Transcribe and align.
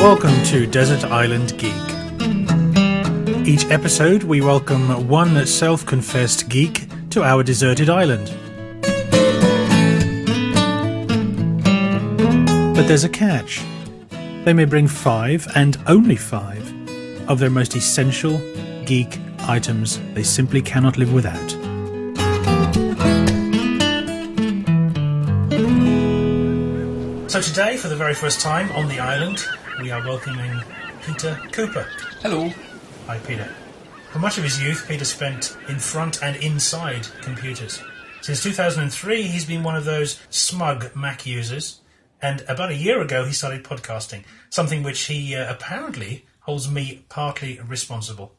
Welcome 0.00 0.42
to 0.44 0.66
Desert 0.66 1.04
Island 1.04 1.58
Geek. 1.58 1.74
Each 3.46 3.66
episode, 3.70 4.22
we 4.22 4.40
welcome 4.40 5.06
one 5.06 5.46
self 5.46 5.84
confessed 5.84 6.48
geek 6.48 6.88
to 7.10 7.22
our 7.22 7.42
deserted 7.42 7.90
island. 7.90 8.32
But 12.74 12.88
there's 12.88 13.04
a 13.04 13.10
catch. 13.10 13.62
They 14.46 14.54
may 14.54 14.64
bring 14.64 14.88
five, 14.88 15.46
and 15.54 15.76
only 15.86 16.16
five, 16.16 16.66
of 17.28 17.38
their 17.38 17.50
most 17.50 17.76
essential 17.76 18.40
geek 18.86 19.18
items 19.40 20.00
they 20.14 20.22
simply 20.22 20.62
cannot 20.62 20.96
live 20.96 21.12
without. 21.12 21.50
So, 27.30 27.42
today, 27.42 27.76
for 27.76 27.88
the 27.88 27.96
very 27.96 28.14
first 28.14 28.40
time 28.40 28.72
on 28.72 28.88
the 28.88 28.98
island, 28.98 29.46
we 29.80 29.90
are 29.90 30.04
welcoming 30.04 30.62
Peter 31.06 31.40
Cooper. 31.52 31.86
Hello. 32.20 32.50
Hi, 33.06 33.18
Peter. 33.20 33.48
For 34.12 34.18
much 34.18 34.36
of 34.36 34.44
his 34.44 34.60
youth, 34.62 34.86
Peter 34.86 35.06
spent 35.06 35.56
in 35.68 35.78
front 35.78 36.22
and 36.22 36.36
inside 36.36 37.06
computers. 37.22 37.82
Since 38.20 38.42
2003, 38.42 39.22
he's 39.22 39.46
been 39.46 39.62
one 39.62 39.76
of 39.76 39.86
those 39.86 40.20
smug 40.28 40.94
Mac 40.94 41.24
users, 41.24 41.80
and 42.20 42.42
about 42.46 42.70
a 42.70 42.76
year 42.76 43.00
ago, 43.00 43.24
he 43.24 43.32
started 43.32 43.64
podcasting, 43.64 44.24
something 44.50 44.82
which 44.82 45.00
he 45.02 45.34
uh, 45.34 45.50
apparently 45.50 46.26
holds 46.40 46.70
me 46.70 47.06
partly 47.08 47.58
responsible. 47.66 48.34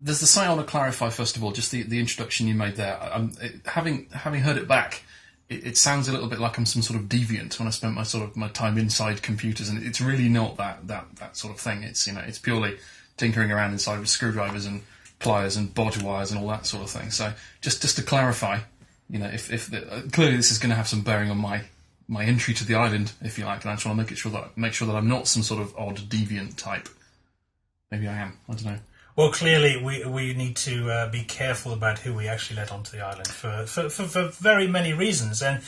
There's 0.00 0.20
the 0.20 0.26
site 0.26 0.48
I 0.48 0.54
want 0.54 0.66
to 0.66 0.70
clarify 0.70 1.10
first 1.10 1.36
of 1.36 1.44
all, 1.44 1.52
just 1.52 1.70
the, 1.70 1.84
the 1.84 2.00
introduction 2.00 2.48
you 2.48 2.54
made 2.54 2.74
there. 2.74 2.98
Um, 3.12 3.32
it, 3.40 3.60
having 3.64 4.08
having 4.10 4.40
heard 4.40 4.56
it 4.56 4.66
back, 4.66 5.02
it, 5.48 5.66
it 5.66 5.76
sounds 5.76 6.08
a 6.08 6.12
little 6.12 6.28
bit 6.28 6.38
like 6.38 6.58
I'm 6.58 6.66
some 6.66 6.82
sort 6.82 6.98
of 6.98 7.06
deviant 7.06 7.58
when 7.58 7.68
I 7.68 7.70
spent 7.70 7.94
my 7.94 8.02
sort 8.02 8.28
of 8.28 8.36
my 8.36 8.48
time 8.48 8.78
inside 8.78 9.22
computers, 9.22 9.68
and 9.68 9.84
it's 9.84 10.00
really 10.00 10.28
not 10.28 10.56
that 10.56 10.86
that 10.88 11.06
that 11.16 11.36
sort 11.36 11.54
of 11.54 11.60
thing. 11.60 11.82
It's 11.82 12.06
you 12.06 12.12
know 12.12 12.20
it's 12.20 12.38
purely 12.38 12.78
tinkering 13.16 13.50
around 13.50 13.72
inside 13.72 13.98
with 13.98 14.08
screwdrivers 14.08 14.66
and 14.66 14.82
pliers 15.18 15.56
and 15.56 15.74
bodge 15.74 16.02
wires 16.02 16.30
and 16.30 16.40
all 16.40 16.48
that 16.48 16.66
sort 16.66 16.84
of 16.84 16.90
thing. 16.90 17.10
So 17.10 17.32
just 17.60 17.82
just 17.82 17.96
to 17.96 18.02
clarify, 18.02 18.60
you 19.10 19.18
know, 19.18 19.26
if 19.26 19.52
if 19.52 19.70
the, 19.70 19.90
uh, 19.92 20.02
clearly 20.12 20.36
this 20.36 20.50
is 20.50 20.58
going 20.58 20.70
to 20.70 20.76
have 20.76 20.88
some 20.88 21.02
bearing 21.02 21.30
on 21.30 21.38
my 21.38 21.62
my 22.06 22.24
entry 22.24 22.54
to 22.54 22.64
the 22.64 22.74
island, 22.74 23.12
if 23.22 23.38
you 23.38 23.44
like, 23.44 23.62
and 23.62 23.70
I 23.70 23.74
just 23.74 23.86
want 23.86 23.98
to 23.98 24.02
make 24.02 24.12
it 24.12 24.18
sure 24.18 24.32
that 24.32 24.56
make 24.56 24.72
sure 24.72 24.86
that 24.86 24.96
I'm 24.96 25.08
not 25.08 25.28
some 25.28 25.42
sort 25.42 25.60
of 25.60 25.74
odd 25.76 25.96
deviant 25.96 26.56
type. 26.56 26.88
Maybe 27.90 28.06
I 28.06 28.18
am. 28.18 28.38
I 28.48 28.52
don't 28.52 28.64
know. 28.64 28.78
Well, 29.18 29.32
clearly, 29.32 29.82
we, 29.82 30.04
we 30.04 30.32
need 30.32 30.54
to 30.58 30.92
uh, 30.92 31.10
be 31.10 31.24
careful 31.24 31.72
about 31.72 31.98
who 31.98 32.14
we 32.14 32.28
actually 32.28 32.54
let 32.54 32.70
onto 32.70 32.92
the 32.96 33.04
island 33.04 33.26
for, 33.26 33.66
for, 33.66 33.90
for, 33.90 34.04
for 34.04 34.28
very 34.28 34.68
many 34.68 34.92
reasons. 34.92 35.42
And 35.42 35.60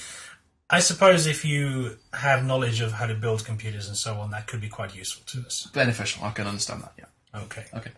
I 0.70 0.78
suppose 0.78 1.26
if 1.26 1.44
you 1.44 1.96
have 2.12 2.44
knowledge 2.44 2.80
of 2.80 2.92
how 2.92 3.06
to 3.06 3.14
build 3.16 3.44
computers 3.44 3.88
and 3.88 3.96
so 3.96 4.14
on, 4.20 4.30
that 4.30 4.46
could 4.46 4.60
be 4.60 4.68
quite 4.68 4.94
useful 4.94 5.24
to 5.32 5.44
us. 5.46 5.66
Beneficial. 5.74 6.22
I 6.22 6.30
can 6.30 6.46
understand 6.46 6.82
that. 6.82 6.92
Yeah. 6.96 7.40
Okay. 7.42 7.64
Okay. 7.74 7.90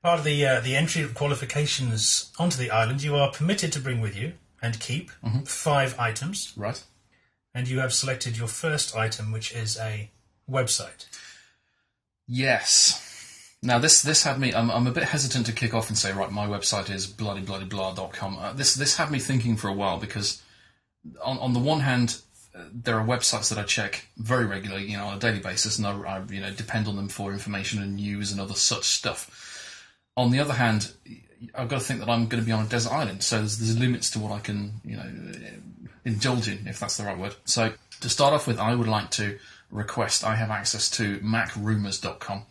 Part 0.00 0.20
of 0.20 0.24
the 0.24 0.46
uh, 0.46 0.60
the 0.60 0.76
entry 0.76 1.08
qualifications 1.08 2.30
onto 2.38 2.56
the 2.56 2.70
island, 2.70 3.02
you 3.02 3.16
are 3.16 3.32
permitted 3.32 3.72
to 3.72 3.80
bring 3.80 4.00
with 4.00 4.16
you 4.16 4.34
and 4.62 4.78
keep 4.78 5.10
five 5.44 5.98
items, 5.98 6.52
Right. 6.56 6.80
and 7.52 7.66
you 7.66 7.80
have 7.80 7.92
selected 7.92 8.38
your 8.38 8.46
first 8.46 8.94
item, 8.94 9.32
which 9.32 9.50
is 9.52 9.76
a 9.76 10.10
website. 10.48 11.06
Yes. 12.28 13.04
Now 13.62 13.78
this 13.78 14.02
this 14.02 14.22
had 14.22 14.38
me. 14.38 14.54
I'm, 14.54 14.70
I'm 14.70 14.86
a 14.86 14.92
bit 14.92 15.02
hesitant 15.04 15.46
to 15.46 15.52
kick 15.52 15.74
off 15.74 15.88
and 15.88 15.98
say 15.98 16.12
right. 16.12 16.30
My 16.30 16.46
website 16.46 16.90
is 16.90 17.06
bloody 17.06 17.40
bloody 17.40 17.64
blah.com. 17.64 18.38
Uh, 18.38 18.52
this 18.52 18.74
this 18.74 18.96
had 18.96 19.10
me 19.10 19.18
thinking 19.18 19.56
for 19.56 19.68
a 19.68 19.72
while 19.72 19.98
because 19.98 20.40
on 21.24 21.38
on 21.38 21.54
the 21.54 21.58
one 21.58 21.80
hand, 21.80 22.20
uh, 22.54 22.62
there 22.72 22.98
are 22.98 23.04
websites 23.04 23.48
that 23.48 23.58
I 23.58 23.64
check 23.64 24.06
very 24.16 24.46
regularly, 24.46 24.86
you 24.86 24.96
know, 24.96 25.06
on 25.06 25.16
a 25.16 25.20
daily 25.20 25.40
basis, 25.40 25.76
and 25.76 25.86
I, 25.88 25.90
I 25.90 26.22
you 26.30 26.40
know 26.40 26.52
depend 26.52 26.86
on 26.86 26.94
them 26.94 27.08
for 27.08 27.32
information 27.32 27.82
and 27.82 27.96
news 27.96 28.30
and 28.30 28.40
other 28.40 28.54
such 28.54 28.84
stuff. 28.84 29.84
On 30.16 30.30
the 30.30 30.38
other 30.38 30.54
hand, 30.54 30.92
I've 31.52 31.68
got 31.68 31.80
to 31.80 31.84
think 31.84 31.98
that 31.98 32.08
I'm 32.08 32.28
going 32.28 32.42
to 32.42 32.46
be 32.46 32.52
on 32.52 32.64
a 32.64 32.68
desert 32.68 32.92
island, 32.92 33.24
so 33.24 33.38
there's, 33.38 33.58
there's 33.58 33.78
limits 33.78 34.10
to 34.12 34.20
what 34.20 34.30
I 34.30 34.38
can 34.38 34.80
you 34.84 34.96
know 34.96 35.10
indulge 36.04 36.48
in, 36.48 36.68
if 36.68 36.78
that's 36.78 36.96
the 36.96 37.04
right 37.04 37.18
word. 37.18 37.34
So 37.44 37.72
to 38.02 38.08
start 38.08 38.34
off 38.34 38.46
with, 38.46 38.60
I 38.60 38.76
would 38.76 38.88
like 38.88 39.10
to 39.12 39.36
request 39.72 40.22
I 40.22 40.36
have 40.36 40.50
access 40.50 40.88
to 40.90 41.18
macrumors.com 41.18 42.44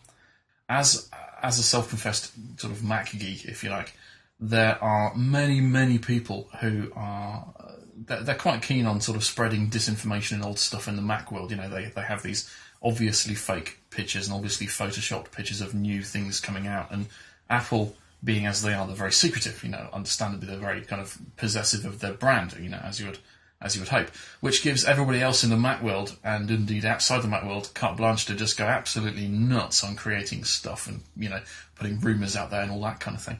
as 0.69 1.09
as 1.41 1.59
a 1.59 1.63
self-confessed 1.63 2.59
sort 2.59 2.73
of 2.73 2.83
Mac 2.83 3.11
geek, 3.11 3.45
if 3.45 3.63
you 3.63 3.69
like, 3.69 3.93
there 4.39 4.81
are 4.83 5.15
many 5.15 5.61
many 5.61 5.97
people 5.97 6.49
who 6.61 6.91
are 6.95 7.53
they're, 7.95 8.21
they're 8.21 8.35
quite 8.35 8.61
keen 8.61 8.85
on 8.85 9.01
sort 9.01 9.17
of 9.17 9.23
spreading 9.23 9.69
disinformation 9.69 10.33
and 10.33 10.45
old 10.45 10.59
stuff 10.59 10.87
in 10.87 10.95
the 10.95 11.01
Mac 11.01 11.31
world. 11.31 11.51
You 11.51 11.57
know, 11.57 11.69
they 11.69 11.85
they 11.95 12.01
have 12.01 12.23
these 12.23 12.51
obviously 12.81 13.35
fake 13.35 13.79
pictures 13.89 14.27
and 14.27 14.35
obviously 14.35 14.67
photoshopped 14.67 15.31
pictures 15.31 15.61
of 15.61 15.73
new 15.73 16.01
things 16.03 16.39
coming 16.39 16.67
out, 16.67 16.91
and 16.91 17.07
Apple. 17.49 17.95
Being 18.23 18.47
as 18.47 18.63
they 18.63 18.73
are, 18.73 18.87
they're 18.87 18.95
very 18.95 19.11
secretive. 19.11 19.63
You 19.63 19.69
know, 19.69 19.89
understandably, 19.93 20.47
they're 20.47 20.57
very 20.57 20.81
kind 20.81 20.99
of 20.99 21.19
possessive 21.35 21.85
of 21.85 21.99
their 21.99 22.13
brand. 22.13 22.57
You 22.59 22.69
know, 22.69 22.81
as 22.83 22.99
you 22.99 23.05
would 23.05 23.19
as 23.61 23.75
you 23.75 23.81
would 23.81 23.89
hope, 23.89 24.09
which 24.39 24.61
gives 24.63 24.85
everybody 24.85 25.21
else 25.21 25.43
in 25.43 25.49
the 25.49 25.57
Mac 25.57 25.81
world 25.81 26.15
and 26.23 26.49
indeed 26.51 26.85
outside 26.85 27.21
the 27.23 27.27
Mac 27.27 27.43
world 27.43 27.71
carte 27.73 27.97
blanche 27.97 28.25
to 28.25 28.35
just 28.35 28.57
go 28.57 28.65
absolutely 28.65 29.27
nuts 29.27 29.83
on 29.83 29.95
creating 29.95 30.43
stuff 30.43 30.87
and 30.87 31.01
you 31.15 31.29
know 31.29 31.41
putting 31.75 31.99
rumors 31.99 32.35
out 32.35 32.51
there 32.51 32.61
and 32.61 32.71
all 32.71 32.81
that 32.81 32.99
kind 32.99 33.17
of 33.17 33.23
thing. 33.23 33.39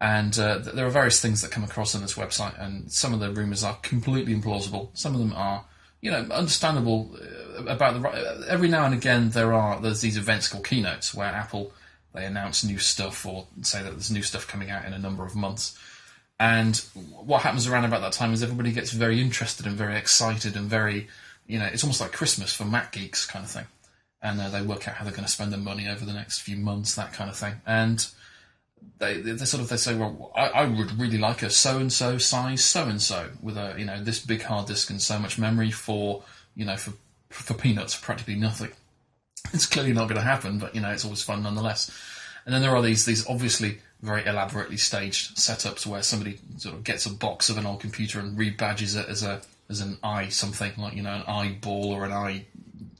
And 0.00 0.36
uh, 0.36 0.58
th- 0.60 0.74
there 0.74 0.84
are 0.84 0.90
various 0.90 1.20
things 1.20 1.42
that 1.42 1.52
come 1.52 1.62
across 1.62 1.94
on 1.94 2.02
this 2.02 2.14
website, 2.14 2.60
and 2.60 2.90
some 2.90 3.14
of 3.14 3.20
the 3.20 3.30
rumors 3.30 3.62
are 3.62 3.76
completely 3.82 4.34
implausible. 4.34 4.88
Some 4.94 5.14
of 5.14 5.20
them 5.20 5.32
are, 5.32 5.64
you 6.00 6.10
know, 6.10 6.26
understandable 6.32 7.14
uh, 7.56 7.64
about 7.66 8.02
the. 8.02 8.08
uh, 8.08 8.44
Every 8.48 8.66
now 8.68 8.84
and 8.84 8.94
again, 8.94 9.30
there 9.30 9.52
are 9.52 9.80
there's 9.80 10.00
these 10.00 10.16
events 10.16 10.48
called 10.48 10.66
keynotes 10.66 11.14
where 11.14 11.28
Apple 11.28 11.72
they 12.14 12.24
announce 12.24 12.64
new 12.64 12.78
stuff 12.78 13.24
or 13.24 13.46
say 13.62 13.82
that 13.82 13.90
there's 13.92 14.10
new 14.10 14.22
stuff 14.22 14.46
coming 14.48 14.70
out 14.70 14.84
in 14.84 14.92
a 14.92 14.98
number 14.98 15.24
of 15.24 15.36
months. 15.36 15.78
And 16.38 16.76
what 17.24 17.42
happens 17.42 17.66
around 17.66 17.84
about 17.84 18.00
that 18.00 18.12
time 18.12 18.32
is 18.32 18.42
everybody 18.42 18.72
gets 18.72 18.90
very 18.90 19.20
interested 19.20 19.66
and 19.66 19.76
very 19.76 19.96
excited 19.96 20.56
and 20.56 20.68
very, 20.68 21.08
you 21.46 21.58
know, 21.58 21.66
it's 21.66 21.84
almost 21.84 22.00
like 22.00 22.12
Christmas 22.12 22.52
for 22.52 22.64
Mac 22.64 22.92
geeks 22.92 23.26
kind 23.26 23.44
of 23.44 23.50
thing. 23.50 23.66
And 24.20 24.40
uh, 24.40 24.48
they 24.48 24.62
work 24.62 24.88
out 24.88 24.94
how 24.94 25.04
they're 25.04 25.12
going 25.12 25.24
to 25.24 25.30
spend 25.30 25.52
their 25.52 25.60
money 25.60 25.88
over 25.88 26.04
the 26.04 26.12
next 26.12 26.40
few 26.40 26.56
months, 26.56 26.94
that 26.94 27.12
kind 27.12 27.30
of 27.30 27.36
thing. 27.36 27.54
And 27.66 28.04
they, 28.98 29.20
they 29.20 29.44
sort 29.44 29.62
of 29.62 29.68
they 29.68 29.76
say, 29.76 29.94
well, 29.94 30.32
I, 30.34 30.48
I 30.48 30.64
would 30.64 30.98
really 30.98 31.18
like 31.18 31.42
a 31.42 31.50
so 31.50 31.78
and 31.78 31.92
so 31.92 32.18
size 32.18 32.64
so 32.64 32.84
and 32.84 33.00
so 33.00 33.30
with 33.42 33.56
a 33.56 33.74
you 33.78 33.84
know 33.84 34.02
this 34.02 34.24
big 34.24 34.42
hard 34.42 34.66
disk 34.66 34.90
and 34.90 35.02
so 35.02 35.18
much 35.18 35.38
memory 35.38 35.70
for 35.70 36.22
you 36.54 36.64
know 36.64 36.76
for 36.76 36.92
for 37.30 37.54
peanuts, 37.54 37.96
practically 37.96 38.36
nothing. 38.36 38.70
It's 39.52 39.66
clearly 39.66 39.92
not 39.92 40.04
going 40.04 40.16
to 40.16 40.22
happen, 40.22 40.58
but 40.58 40.74
you 40.74 40.80
know 40.80 40.90
it's 40.90 41.04
always 41.04 41.22
fun 41.22 41.42
nonetheless. 41.42 41.90
And 42.44 42.54
then 42.54 42.62
there 42.62 42.74
are 42.74 42.82
these 42.82 43.04
these 43.04 43.26
obviously 43.28 43.78
very 44.00 44.24
elaborately 44.26 44.76
staged 44.76 45.36
setups 45.36 45.86
where 45.86 46.02
somebody 46.02 46.38
sort 46.58 46.74
of 46.74 46.84
gets 46.84 47.06
a 47.06 47.10
box 47.10 47.48
of 47.48 47.56
an 47.56 47.66
old 47.66 47.80
computer 47.80 48.18
and 48.18 48.36
rebadges 48.36 49.00
it 49.00 49.08
as 49.08 49.22
a 49.22 49.40
as 49.70 49.80
an 49.80 49.96
eye 50.02 50.28
something 50.28 50.72
like 50.76 50.94
you 50.94 51.02
know 51.02 51.14
an 51.14 51.22
eyeball 51.26 51.92
or 51.92 52.04
an 52.04 52.12
eye 52.12 52.44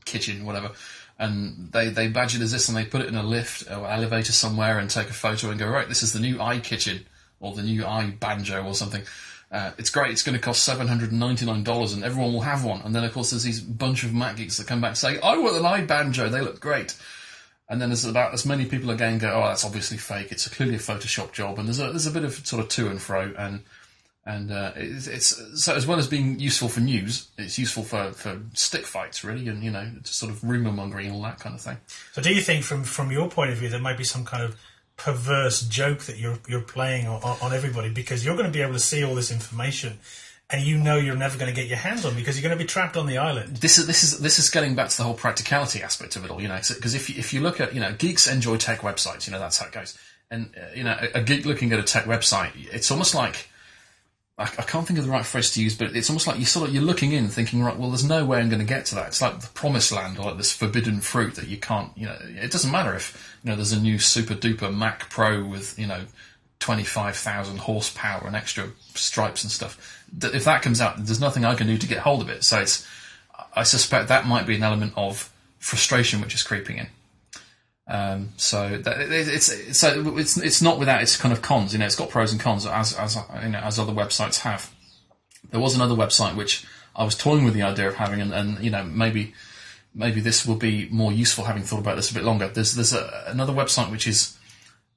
kitchen 0.05 0.45
whatever. 0.45 0.71
And 1.19 1.71
they, 1.71 1.89
they 1.89 2.09
badge 2.09 2.35
it 2.35 2.43
as 2.43 2.51
this 2.51 2.69
and 2.69 2.77
they 2.77 2.85
put 2.85 3.03
it 3.03 3.07
in 3.07 3.15
a 3.15 3.23
lift 3.23 3.71
or 3.71 3.87
elevator 3.87 4.33
somewhere 4.33 4.81
and 4.81 4.91
take 4.91 5.09
a 5.09 5.13
photo 5.13 5.51
and 5.51 5.59
go, 5.59 5.69
right, 5.69 5.89
this 5.89 6.03
is 6.03 6.13
the 6.13 6.19
new 6.19 6.41
eye 6.41 6.59
kitchen 6.59 7.07
or 7.39 7.53
the 7.53 7.63
new 7.63 7.87
eye 7.87 8.13
banjo 8.19 8.65
or 8.65 8.75
something. 8.75 9.03
Uh, 9.53 9.71
it's 9.79 9.91
great. 9.91 10.11
It's 10.11 10.23
going 10.23 10.35
to 10.37 10.41
cost 10.41 10.63
seven 10.63 10.89
hundred 10.89 11.13
and 11.13 11.23
and 11.23 12.05
everyone 12.05 12.33
will 12.33 12.41
have 12.41 12.65
one. 12.65 12.81
And 12.81 12.95
then, 12.95 13.05
of 13.05 13.13
course, 13.13 13.31
there's 13.31 13.43
these 13.43 13.61
bunch 13.61 14.03
of 14.03 14.15
Mac 14.15 14.37
geeks 14.37 14.57
that 14.57 14.67
come 14.67 14.81
back 14.81 14.97
saying, 14.97 15.21
"I 15.23 15.37
want 15.37 15.57
an 15.57 15.67
eye 15.67 15.85
banjo. 15.85 16.31
They 16.31 16.41
look 16.41 16.59
great." 16.59 16.97
And 17.69 17.81
then 17.81 17.89
there's 17.89 18.05
about 18.05 18.35
as 18.35 18.45
many 18.45 18.67
people 18.67 18.91
again 18.91 19.19
go, 19.19 19.33
"Oh, 19.33 19.47
that's 19.47 19.65
obviously 19.65 19.97
fake. 19.97 20.31
It's 20.31 20.47
a 20.47 20.51
clearly 20.51 20.75
a 20.75 20.79
Photoshop 20.79 21.33
job." 21.33 21.59
And 21.59 21.69
there's 21.69 21.81
a 21.81 21.91
there's 21.91 22.07
a 22.07 22.11
bit 22.11 22.25
of 22.25 22.47
sort 22.47 22.63
of 22.63 22.69
to 22.71 22.89
and 22.89 23.01
fro, 23.01 23.33
and 23.39 23.63
and 24.25 24.53
uh, 24.53 24.73
it's, 24.77 25.07
it's 25.09 25.63
so 25.63 25.75
as 25.75 25.87
well 25.87 25.99
as 25.99 26.07
being 26.07 26.39
useful 26.39 26.69
for 26.69 26.81
news, 26.81 27.29
it's 27.39 27.59
useful 27.59 27.83
for, 27.83 28.13
for 28.13 28.41
stick 28.55 28.87
fights 28.87 29.25
really, 29.25 29.49
and 29.49 29.65
you 29.65 29.71
know, 29.71 29.89
sort 30.05 30.31
of 30.31 30.45
rumor 30.45 30.71
mongering 30.71 31.07
and 31.07 31.17
all 31.17 31.23
that 31.23 31.41
kind 31.41 31.57
of 31.57 31.61
thing. 31.61 31.79
So, 32.13 32.23
do 32.23 32.33
you 32.33 32.41
think, 32.41 32.63
from 32.63 32.85
from 32.85 33.11
your 33.11 33.29
point 33.29 33.51
of 33.51 33.59
view, 33.59 33.69
there 33.69 33.81
might 33.81 33.99
be 33.99 34.05
some 34.05 34.25
kind 34.25 34.45
of 34.45 34.57
perverse 34.97 35.63
joke 35.63 36.01
that 36.01 36.19
you're 36.19 36.39
you're 36.47 36.61
playing 36.61 37.09
on, 37.09 37.21
on 37.21 37.53
everybody 37.53 37.91
because 37.91 38.25
you're 38.25 38.37
going 38.37 38.47
to 38.47 38.53
be 38.53 38.63
able 38.63 38.75
to 38.75 38.79
see 38.79 39.03
all 39.03 39.17
this 39.17 39.33
information, 39.33 39.99
and 40.53 40.63
you 40.63 40.77
know 40.77 40.97
you're 40.97 41.17
never 41.17 41.39
going 41.39 41.53
to 41.53 41.59
get 41.59 41.69
your 41.69 41.79
hands 41.79 42.05
on 42.05 42.15
because 42.15 42.37
you're 42.39 42.47
going 42.47 42.57
to 42.57 42.63
be 42.63 42.69
trapped 42.69 42.97
on 42.97 43.07
the 43.07 43.17
island. 43.17 43.57
this 43.57 43.79
is 43.79 43.87
this 43.87 44.03
is 44.05 44.19
this 44.19 44.39
is 44.39 44.51
getting 44.51 44.75
back 44.75 44.91
to 44.91 44.97
the 44.97 45.03
whole 45.03 45.15
practicality 45.15 45.83
aspect 45.83 46.15
of 46.15 46.25
it 46.25 46.31
all. 46.31 46.41
You 46.41 46.49
know, 46.49 46.59
because 46.69 46.95
if 46.95 47.09
you, 47.09 47.19
if 47.19 47.33
you 47.33 47.41
look 47.41 47.61
at 47.61 47.75
you 47.75 47.81
know 47.81 47.93
geeks 47.93 48.29
enjoy 48.29 48.59
tech 48.59 48.81
websites, 48.81 49.27
you 49.27 49.33
know 49.33 49.39
that's 49.39 49.59
how 49.59 49.67
it 49.67 49.73
goes. 49.73 49.99
And 50.31 50.55
uh, 50.57 50.75
you 50.75 50.85
know, 50.85 50.97
a, 51.01 51.21
a 51.21 51.23
geek 51.23 51.47
looking 51.47 51.73
at 51.73 51.79
a 51.79 51.83
tech 51.83 52.05
website, 52.05 52.51
it's 52.71 52.91
almost 52.91 53.15
like 53.15 53.49
I, 54.39 54.45
I 54.45 54.63
can't 54.63 54.87
think 54.87 54.99
of 54.99 55.07
the 55.07 55.11
right 55.11 55.25
phrase 55.25 55.51
to 55.53 55.63
use, 55.63 55.77
but 55.77 55.97
it's 55.97 56.11
almost 56.11 56.27
like 56.27 56.39
you 56.39 56.45
sort 56.45 56.69
of 56.69 56.75
you're 56.75 56.83
looking 56.83 57.13
in, 57.13 57.29
thinking, 57.29 57.63
right, 57.63 57.77
well, 57.77 57.91
there's 57.91 58.05
no 58.05 58.25
way 58.25 58.39
I'm 58.39 58.49
going 58.49 58.61
to 58.61 58.67
get 58.67 58.87
to 58.87 58.95
that. 58.97 59.09
It's 59.09 59.23
like 59.23 59.41
the 59.41 59.49
promised 59.49 59.93
land 59.93 60.19
or 60.19 60.27
like 60.27 60.37
this 60.37 60.53
forbidden 60.53 61.01
fruit 61.01 61.35
that 61.37 61.49
you 61.49 61.57
can't. 61.57 61.97
You 61.97 62.07
know, 62.07 62.17
it 62.21 62.51
doesn't 62.51 62.71
matter 62.71 62.95
if 62.95 63.37
you 63.43 63.51
know 63.51 63.57
there's 63.57 63.73
a 63.73 63.81
new 63.81 63.99
super 63.99 64.35
duper 64.35 64.75
Mac 64.75 65.09
Pro 65.09 65.45
with 65.45 65.79
you 65.79 65.87
know. 65.87 66.03
25,000 66.59 67.59
horsepower 67.59 68.25
and 68.25 68.37
extra 68.37 68.69
stripes 68.95 69.43
and 69.43 69.51
stuff. 69.51 70.02
If 70.21 70.45
that 70.45 70.63
comes 70.63 70.81
out, 70.81 70.97
there's 71.05 71.21
nothing 71.21 71.45
I 71.45 71.55
can 71.55 71.67
do 71.67 71.79
to 71.79 71.87
get 71.87 71.99
hold 71.99 72.21
of 72.21 72.29
it. 72.29 72.45
So 72.45 72.61
it's, 72.61 72.87
I 73.55 73.63
suspect 73.63 74.09
that 74.09 74.27
might 74.27 74.47
be 74.47 74.57
an 74.57 74.63
element 74.63 74.93
of 74.97 75.33
frustration 75.59 76.21
which 76.21 76.35
is 76.35 76.43
creeping 76.43 76.79
in. 76.79 76.87
Um, 77.89 78.31
so 78.37 78.79
that, 78.79 79.01
it, 79.01 79.11
it's 79.11 79.51
it's 79.51 79.79
so 79.79 80.17
it's 80.17 80.37
it's 80.37 80.63
not 80.63 80.79
without 80.79 81.03
its 81.03 81.17
kind 81.17 81.33
of 81.33 81.43
cons. 81.43 81.73
You 81.73 81.79
know, 81.79 81.87
it's 81.87 81.97
got 81.97 82.11
pros 82.11 82.33
and 82.33 82.41
cons 82.41 82.65
as 82.65 82.97
as 82.97 83.17
you 83.43 83.49
know 83.49 83.59
as 83.59 83.79
other 83.79 83.93
websites 83.93 84.41
have. 84.41 84.73
There 85.51 85.61
was 85.61 85.75
another 85.75 85.95
website 85.95 86.37
which 86.37 86.65
I 86.95 87.05
was 87.05 87.17
toying 87.17 87.45
with 87.45 87.55
the 87.55 87.63
idea 87.63 87.89
of 87.89 87.97
having, 87.97 88.21
and, 88.21 88.33
and 88.33 88.65
you 88.65 88.71
know 88.71 88.85
maybe 88.85 89.35
maybe 89.95 90.21
this 90.21 90.47
will 90.47 90.57
be 90.57 90.89
more 90.91 91.13
useful 91.13 91.45
having 91.45 91.65
thought 91.65 91.81
about 91.81 91.97
this 91.97 92.11
a 92.11 92.15
bit 92.15 92.23
longer. 92.23 92.49
There's 92.49 92.75
there's 92.75 92.93
a, 92.93 93.25
another 93.27 93.53
website 93.53 93.91
which 93.91 94.07
is 94.07 94.39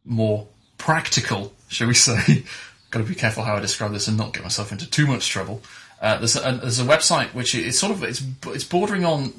more 0.05 0.47
practical, 0.77 1.53
shall 1.67 1.87
we 1.87 1.95
say? 1.95 2.43
Got 2.91 2.99
to 2.99 3.05
be 3.05 3.15
careful 3.15 3.43
how 3.43 3.55
I 3.55 3.59
describe 3.59 3.91
this 3.91 4.07
and 4.07 4.17
not 4.17 4.33
get 4.33 4.43
myself 4.43 4.71
into 4.71 4.89
too 4.89 5.07
much 5.07 5.27
trouble. 5.27 5.61
Uh, 6.01 6.17
there's 6.17 6.35
a, 6.35 6.59
there's 6.61 6.79
a 6.79 6.83
website 6.83 7.33
which 7.33 7.55
is 7.55 7.79
sort 7.79 7.91
of 7.91 8.03
it's 8.03 8.23
it's 8.47 8.63
bordering 8.63 9.05
on 9.05 9.33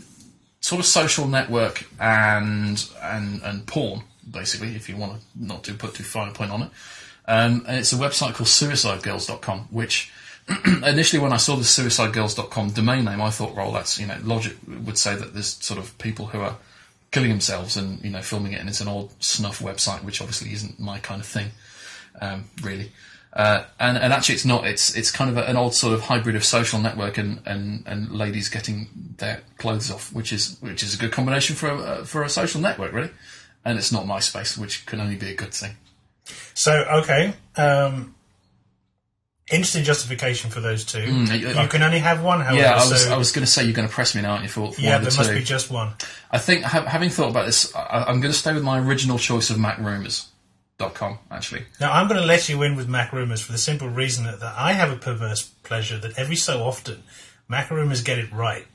sort 0.61 0.81
of 0.81 0.87
social 0.87 1.27
network 1.27 1.87
and 2.01 2.89
and 3.03 3.43
and 3.43 3.67
porn, 3.67 4.03
basically, 4.29 4.75
if 4.75 4.89
you 4.89 4.97
want 4.97 5.21
to 5.21 5.27
not 5.37 5.65
to 5.65 5.75
put 5.75 5.95
too 5.95 6.03
fine 6.03 6.29
a 6.29 6.33
point 6.33 6.51
on 6.51 6.63
it. 6.63 6.71
Um, 7.29 7.65
and 7.67 7.77
it's 7.77 7.93
a 7.93 7.97
website 7.97 8.35
called 8.35 8.49
suicidegirls.com, 8.49 9.69
which 9.71 10.13
initially 10.85 11.21
when 11.21 11.33
I 11.33 11.39
saw 11.39 11.57
the 11.57 11.63
suicidegirls.com 11.63 12.71
domain 12.71 13.05
name, 13.05 13.21
I 13.21 13.31
thought, 13.31 13.57
well, 13.57 13.73
that's, 13.73 13.99
you 13.99 14.07
know, 14.07 14.17
logic 14.23 14.57
would 14.67 14.97
say 14.97 15.17
that 15.17 15.35
there's 15.35 15.55
sort 15.55 15.81
of 15.81 15.97
people 15.99 16.27
who 16.27 16.41
are 16.41 16.57
killing 17.11 17.31
themselves 17.31 17.77
and, 17.77 18.03
you 18.05 18.11
know, 18.11 18.23
filming 18.23 18.53
it 18.53 18.61
and 18.61 18.69
it's 18.69 18.81
an 18.81 18.89
old 18.89 19.13
snuff 19.23 19.61
website, 19.61 20.05
which 20.05 20.21
obviously 20.21 20.53
isn't 20.53 20.79
my 20.79 20.99
kind 21.01 21.21
of 21.21 21.27
thing, 21.27 21.51
um, 22.21 22.45
really. 22.63 22.93
Uh, 23.37 23.67
and, 23.79 23.99
and 23.99 24.15
actually, 24.15 24.35
it's 24.35 24.47
not. 24.47 24.67
It's 24.67 24.97
it's 24.97 25.11
kind 25.11 25.29
of 25.29 25.37
a, 25.37 25.45
an 25.47 25.57
old 25.57 25.75
sort 25.75 25.93
of 25.93 26.01
hybrid 26.01 26.37
of 26.37 26.43
social 26.45 26.79
network 26.81 27.19
and, 27.19 27.43
and, 27.45 27.85
and 27.87 28.11
ladies 28.11 28.49
getting 28.49 28.89
their 29.19 29.43
clothes 29.59 29.91
off, 29.91 30.11
which 30.11 30.33
is 30.33 30.57
which 30.61 30.83
is 30.83 30.95
a 30.95 30.97
good 30.97 31.13
combination 31.13 31.55
for 31.55 31.69
a, 31.69 31.77
uh, 31.77 32.05
for 32.05 32.23
a 32.23 32.31
social 32.31 32.63
network, 32.63 32.93
really. 32.95 33.11
And 33.63 33.77
it's 33.77 33.93
not 33.93 34.07
MySpace, 34.07 34.57
which 34.57 34.87
can 34.87 35.01
only 35.01 35.17
be 35.17 35.31
a 35.31 35.35
good 35.35 35.53
thing. 35.53 35.77
So 36.55 36.73
okay, 37.03 37.35
um, 37.57 38.15
interesting 39.53 39.85
justification 39.85 40.51
for 40.51 40.61
those 40.61 40.85
two. 40.85 40.99
Mm, 41.01 41.39
you 41.39 41.49
I- 41.51 41.67
can 41.67 41.83
only 41.83 41.99
have 41.99 42.23
one, 42.23 42.41
however. 42.41 42.57
Yeah, 42.59 42.73
I 42.73 42.89
was 42.89 43.05
so, 43.05 43.15
I 43.15 43.19
was 43.19 43.33
going 43.33 43.45
to 43.45 43.51
say 43.51 43.65
you're 43.65 43.75
going 43.75 43.89
to 43.89 43.93
press 43.93 44.15
me 44.15 44.23
now, 44.23 44.31
aren't 44.31 44.45
you? 44.45 44.49
For, 44.49 44.73
for 44.73 44.81
yeah, 44.81 44.99
there 44.99 45.11
the 45.11 45.17
must 45.17 45.29
two. 45.29 45.37
be 45.37 45.45
just 45.45 45.71
one. 45.71 45.93
I 46.31 46.39
think 46.39 46.65
ha- 46.65 46.87
having 46.87 47.11
thought 47.11 47.31
about 47.31 47.45
this, 47.45 47.75
I, 47.77 48.05
I'm 48.09 48.21
going 48.21 48.33
to 48.33 48.39
stay 48.39 48.55
with 48.55 48.63
my 48.65 48.79
original 48.81 49.19
choice 49.19 49.51
of 49.51 49.59
MacRumors.com. 50.79 51.19
Actually, 51.31 51.65
Now, 51.81 51.93
I'm 51.93 52.09
going 52.09 52.21
to 52.21 52.27
let 52.27 52.49
you 52.49 52.63
in 52.63 52.77
with 52.77 52.89
Mac 52.89 53.13
Rumors 53.13 53.43
for 53.43 53.53
the 53.53 53.59
simple 53.59 53.89
reason 53.89 54.25
that, 54.25 54.41
that 54.41 54.55
I 54.57 54.73
have 54.73 54.91
a 54.91 54.97
perverse 54.97 55.43
pleasure 55.63 55.99
that 55.99 56.19
every 56.19 56.37
so 56.37 56.63
often 56.63 57.03
Mac 57.49 57.71
Rumors 57.71 58.03
get 58.03 58.19
it 58.19 58.33
right, 58.33 58.67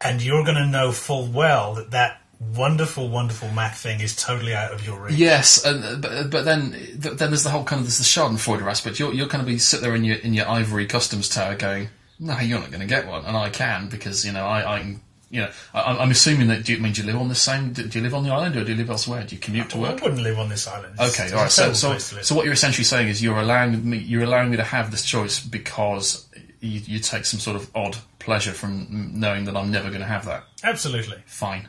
and 0.00 0.22
you're 0.22 0.44
going 0.44 0.56
to 0.56 0.66
know 0.66 0.92
full 0.92 1.26
well 1.26 1.74
that 1.74 1.90
that 1.90 2.22
wonderful, 2.54 3.08
wonderful 3.08 3.48
Mac 3.50 3.74
thing 3.74 4.00
is 4.00 4.16
totally 4.16 4.54
out 4.54 4.72
of 4.72 4.86
your 4.86 5.00
reach. 5.00 5.16
yes, 5.16 5.64
and, 5.64 6.00
but, 6.00 6.30
but 6.30 6.44
then 6.44 6.70
then 6.98 7.16
there's 7.16 7.44
the 7.44 7.50
whole 7.50 7.64
kind 7.64 7.80
of 7.80 7.86
there's 7.86 7.98
the 7.98 8.04
Schadenfreude 8.04 8.62
aspect. 8.62 8.98
You're 8.98 9.12
you're 9.12 9.28
going 9.28 9.44
to 9.44 9.50
be 9.50 9.58
sit 9.58 9.80
there 9.80 9.94
in 9.94 10.04
your 10.04 10.16
in 10.16 10.34
your 10.34 10.48
ivory 10.48 10.86
customs 10.86 11.28
tower 11.28 11.54
going, 11.56 11.88
no, 12.18 12.38
you're 12.38 12.60
not 12.60 12.70
going 12.70 12.80
to 12.80 12.86
get 12.86 13.06
one, 13.06 13.24
and 13.24 13.36
I 13.36 13.50
can 13.50 13.88
because 13.88 14.24
you 14.24 14.32
know 14.32 14.46
I, 14.46 14.76
I 14.76 14.78
can. 14.80 15.00
You 15.32 15.42
know, 15.42 15.50
I, 15.72 15.80
I'm 15.82 16.10
assuming 16.10 16.48
that. 16.48 16.64
Do 16.64 16.72
you 16.72 16.78
I 16.78 16.80
mean 16.82 16.92
do 16.92 17.02
you 17.02 17.06
live 17.06 17.16
on 17.16 17.28
the 17.28 17.34
same? 17.36 17.72
Do 17.72 17.82
you 17.88 18.00
live 18.00 18.14
on 18.14 18.24
the 18.24 18.30
island, 18.30 18.56
or 18.56 18.64
do 18.64 18.72
you 18.72 18.76
live 18.76 18.90
elsewhere? 18.90 19.22
Do 19.24 19.34
you 19.36 19.40
commute 19.40 19.70
to 19.70 19.78
work? 19.78 20.00
I 20.00 20.04
wouldn't 20.04 20.22
live 20.22 20.38
on 20.38 20.48
this 20.48 20.66
island. 20.66 20.94
It's- 20.94 21.18
Okay, 21.20 21.32
all. 21.34 21.48
So, 21.48 21.72
so, 21.72 21.90
live. 21.90 22.02
so 22.02 22.34
what 22.34 22.44
you're 22.44 22.52
essentially 22.54 22.84
saying 22.84 23.08
is 23.08 23.22
you're 23.22 23.38
allowing 23.38 23.88
me, 23.88 23.98
you're 23.98 24.24
allowing 24.24 24.50
me 24.50 24.56
to 24.56 24.64
have 24.64 24.90
this 24.90 25.04
choice 25.04 25.38
because 25.40 26.28
you, 26.60 26.80
you 26.84 26.98
take 26.98 27.24
some 27.24 27.38
sort 27.40 27.56
of 27.56 27.70
odd 27.76 27.96
pleasure 28.18 28.52
from 28.52 29.12
knowing 29.14 29.44
that 29.44 29.56
I'm 29.56 29.70
never 29.70 29.88
going 29.88 30.00
to 30.02 30.06
have 30.06 30.24
that. 30.26 30.44
Absolutely. 30.64 31.18
Fine, 31.26 31.68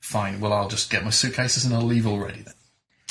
fine. 0.00 0.40
Well, 0.40 0.52
I'll 0.52 0.68
just 0.68 0.88
get 0.90 1.04
my 1.04 1.10
suitcases 1.10 1.64
and 1.64 1.74
I'll 1.74 1.82
leave 1.82 2.06
already 2.06 2.42
then. 2.42 2.54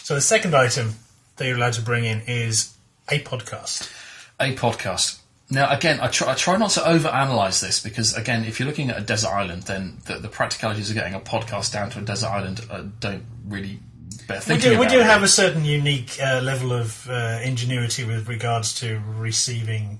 So 0.01 0.15
the 0.15 0.21
second 0.21 0.55
item 0.55 0.95
that 1.37 1.45
you're 1.45 1.57
allowed 1.57 1.73
to 1.73 1.81
bring 1.81 2.05
in 2.05 2.21
is 2.27 2.75
a 3.09 3.19
podcast. 3.19 3.91
A 4.39 4.55
podcast. 4.55 5.19
Now, 5.51 5.69
again, 5.69 5.99
I 5.99 6.07
try, 6.07 6.31
I 6.31 6.35
try 6.35 6.55
not 6.57 6.71
to 6.71 6.79
overanalyze 6.79 7.61
this 7.61 7.81
because, 7.83 8.15
again, 8.15 8.45
if 8.45 8.57
you're 8.59 8.67
looking 8.67 8.89
at 8.89 8.97
a 8.97 9.01
desert 9.01 9.29
island, 9.29 9.63
then 9.63 9.97
the, 10.05 10.15
the 10.15 10.29
practicalities 10.29 10.89
of 10.89 10.95
getting 10.95 11.13
a 11.13 11.19
podcast 11.19 11.73
down 11.73 11.89
to 11.91 11.99
a 11.99 12.01
desert 12.01 12.29
island 12.29 12.61
uh, 12.71 12.83
don't 13.01 13.25
really 13.45 13.79
bear 14.27 14.37
We 14.37 14.43
thinking 14.43 14.71
do, 14.71 14.79
we 14.79 14.85
do 14.87 14.93
really. 14.95 15.03
have 15.09 15.23
a 15.23 15.27
certain 15.27 15.65
unique 15.65 16.17
uh, 16.23 16.39
level 16.41 16.71
of 16.71 17.05
uh, 17.09 17.39
ingenuity 17.43 18.05
with 18.05 18.29
regards 18.29 18.73
to 18.75 19.01
receiving. 19.17 19.99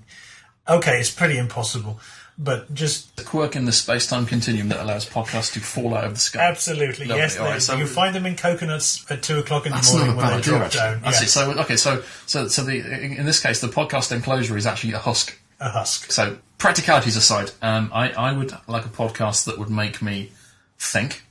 Okay, 0.70 1.00
it's 1.00 1.10
pretty 1.12 1.38
impossible, 1.38 2.00
but 2.38 2.72
just 2.74 3.20
a 3.20 3.24
quirk 3.24 3.56
in 3.58 3.66
the 3.66 3.72
space-time 3.72 4.26
continuum 4.28 4.70
that 4.70 4.80
allows 4.80 5.10
podcasts 5.10 5.52
to 5.54 5.60
fall 5.60 5.96
out 5.96 6.06
of 6.06 6.14
the 6.14 6.20
sky. 6.20 6.40
absolutely 6.40 7.08
Lovely, 7.08 7.24
yes. 7.24 7.38
all 7.38 7.46
right, 7.46 7.54
they- 7.56 7.60
so- 7.60 7.76
you 7.76 7.88
find 7.88 8.16
them 8.16 8.26
in 8.26 8.36
coconuts 8.38 9.06
at 9.12 9.22
two 9.24 9.40
o'clock 9.40 9.66
in 9.66 9.72
the 9.72 9.78
That's 9.78 9.92
morning 9.92 10.10
not 10.10 10.14
a 10.14 10.18
when 10.18 10.26
bad 10.28 10.34
they 10.34 10.38
idea, 10.38 10.60
drop 10.60 10.72
down. 10.72 11.02
That's 11.02 11.20
Yeah, 11.20 11.26
it. 11.26 11.30
So 11.30 11.52
okay, 11.64 11.76
so 11.76 12.04
so 12.28 12.48
so 12.48 12.64
the 12.64 12.76
in 13.04 13.14
in 13.14 13.26
this 13.26 13.42
case, 13.42 13.60
the 13.60 13.68
podcast 13.68 14.12
enclosure 14.14 14.56
is 14.56 14.66
actually 14.68 14.94
a 14.94 15.00
husk. 15.00 15.38
A 15.62 15.70
husk. 15.70 16.12
So 16.12 16.38
practicalities 16.58 17.16
aside, 17.16 17.52
um, 17.62 17.90
I 17.94 18.12
I 18.12 18.34
would 18.34 18.52
like 18.68 18.86
a 18.86 18.90
podcast 18.90 19.46
that 19.46 19.58
would 19.58 19.70
make 19.70 20.02
me 20.02 20.32
think, 20.78 21.24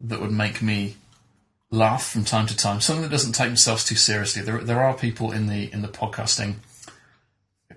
that 0.00 0.20
would 0.20 0.32
make 0.32 0.60
me 0.60 0.96
laugh 1.70 2.06
from 2.06 2.24
time 2.24 2.46
to 2.46 2.56
time. 2.56 2.80
Something 2.80 3.02
that 3.02 3.10
doesn't 3.10 3.32
take 3.32 3.48
themselves 3.48 3.84
too 3.84 3.94
seriously. 3.94 4.42
There 4.42 4.58
there 4.58 4.82
are 4.82 4.94
people 4.94 5.32
in 5.32 5.46
the 5.46 5.72
in 5.72 5.82
the 5.82 5.88
podcasting 5.88 6.56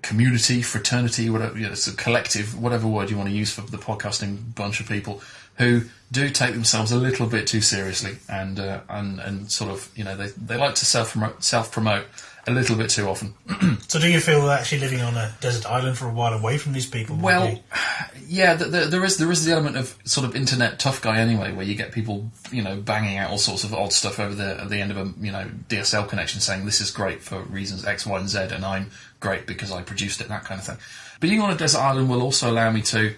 community, 0.01 0.63
fraternity, 0.63 1.29
whatever, 1.29 1.57
you 1.57 1.65
know, 1.65 1.73
it's 1.73 1.85
a 1.87 1.95
collective, 1.95 2.59
whatever 2.59 2.87
word 2.87 3.11
you 3.11 3.17
want 3.17 3.29
to 3.29 3.35
use 3.35 3.53
for 3.53 3.61
the 3.61 3.77
podcasting 3.77 4.55
bunch 4.55 4.79
of 4.79 4.87
people 4.87 5.21
who 5.57 5.81
do 6.11 6.29
take 6.29 6.53
themselves 6.53 6.91
a 6.91 6.97
little 6.97 7.27
bit 7.27 7.45
too 7.45 7.61
seriously 7.61 8.17
and 8.27 8.59
uh, 8.59 8.81
and 8.89 9.19
and 9.19 9.51
sort 9.51 9.69
of 9.69 9.89
you 9.95 10.03
know 10.03 10.15
they 10.15 10.27
they 10.29 10.57
like 10.57 10.75
to 10.75 10.85
self 10.85 11.11
promote 11.11 11.43
self 11.43 11.71
promote 11.71 12.05
a 12.47 12.51
little 12.51 12.75
bit 12.75 12.89
too 12.89 13.07
often. 13.07 13.33
So, 13.87 13.99
do 13.99 14.09
you 14.09 14.21
feel 14.21 14.45
that 14.45 14.61
actually 14.61 14.79
living 14.79 15.01
on 15.01 15.17
a 15.17 15.33
desert 15.41 15.65
island 15.65 15.97
for 15.97 16.07
a 16.07 16.13
while 16.13 16.33
away 16.33 16.57
from 16.57 16.71
these 16.71 16.85
people? 16.85 17.17
Well, 17.17 17.51
be- 17.51 17.61
yeah, 18.27 18.55
th 18.55 18.71
th 18.71 18.89
there 18.89 19.03
is 19.03 19.17
there 19.17 19.29
is 19.29 19.43
the 19.43 19.51
element 19.51 19.75
of 19.75 19.97
sort 20.05 20.25
of 20.25 20.33
internet 20.33 20.79
tough 20.79 21.01
guy 21.01 21.19
anyway, 21.19 21.51
where 21.51 21.65
you 21.65 21.75
get 21.75 21.91
people 21.91 22.31
you 22.51 22.61
know 22.61 22.77
banging 22.77 23.17
out 23.17 23.31
all 23.31 23.37
sorts 23.37 23.65
of 23.65 23.73
odd 23.73 23.91
stuff 23.91 24.17
over 24.17 24.33
the 24.33 24.61
at 24.61 24.69
the 24.69 24.79
end 24.79 24.91
of 24.91 24.97
a 24.97 25.11
you 25.19 25.31
know 25.31 25.45
DSL 25.67 26.07
connection, 26.07 26.39
saying 26.39 26.65
this 26.65 26.79
is 26.79 26.89
great 26.89 27.21
for 27.21 27.41
reasons 27.43 27.85
X, 27.85 28.05
Y, 28.05 28.17
and 28.17 28.29
Z, 28.29 28.39
and 28.51 28.63
I'm 28.63 28.91
great 29.19 29.45
because 29.45 29.71
I 29.73 29.81
produced 29.81 30.21
it, 30.21 30.29
that 30.29 30.45
kind 30.45 30.59
of 30.59 30.65
thing. 30.65 30.77
Being 31.19 31.41
on 31.41 31.51
a 31.51 31.57
desert 31.57 31.79
island 31.79 32.09
will 32.09 32.21
also 32.21 32.49
allow 32.49 32.71
me 32.71 32.81
to 32.83 33.13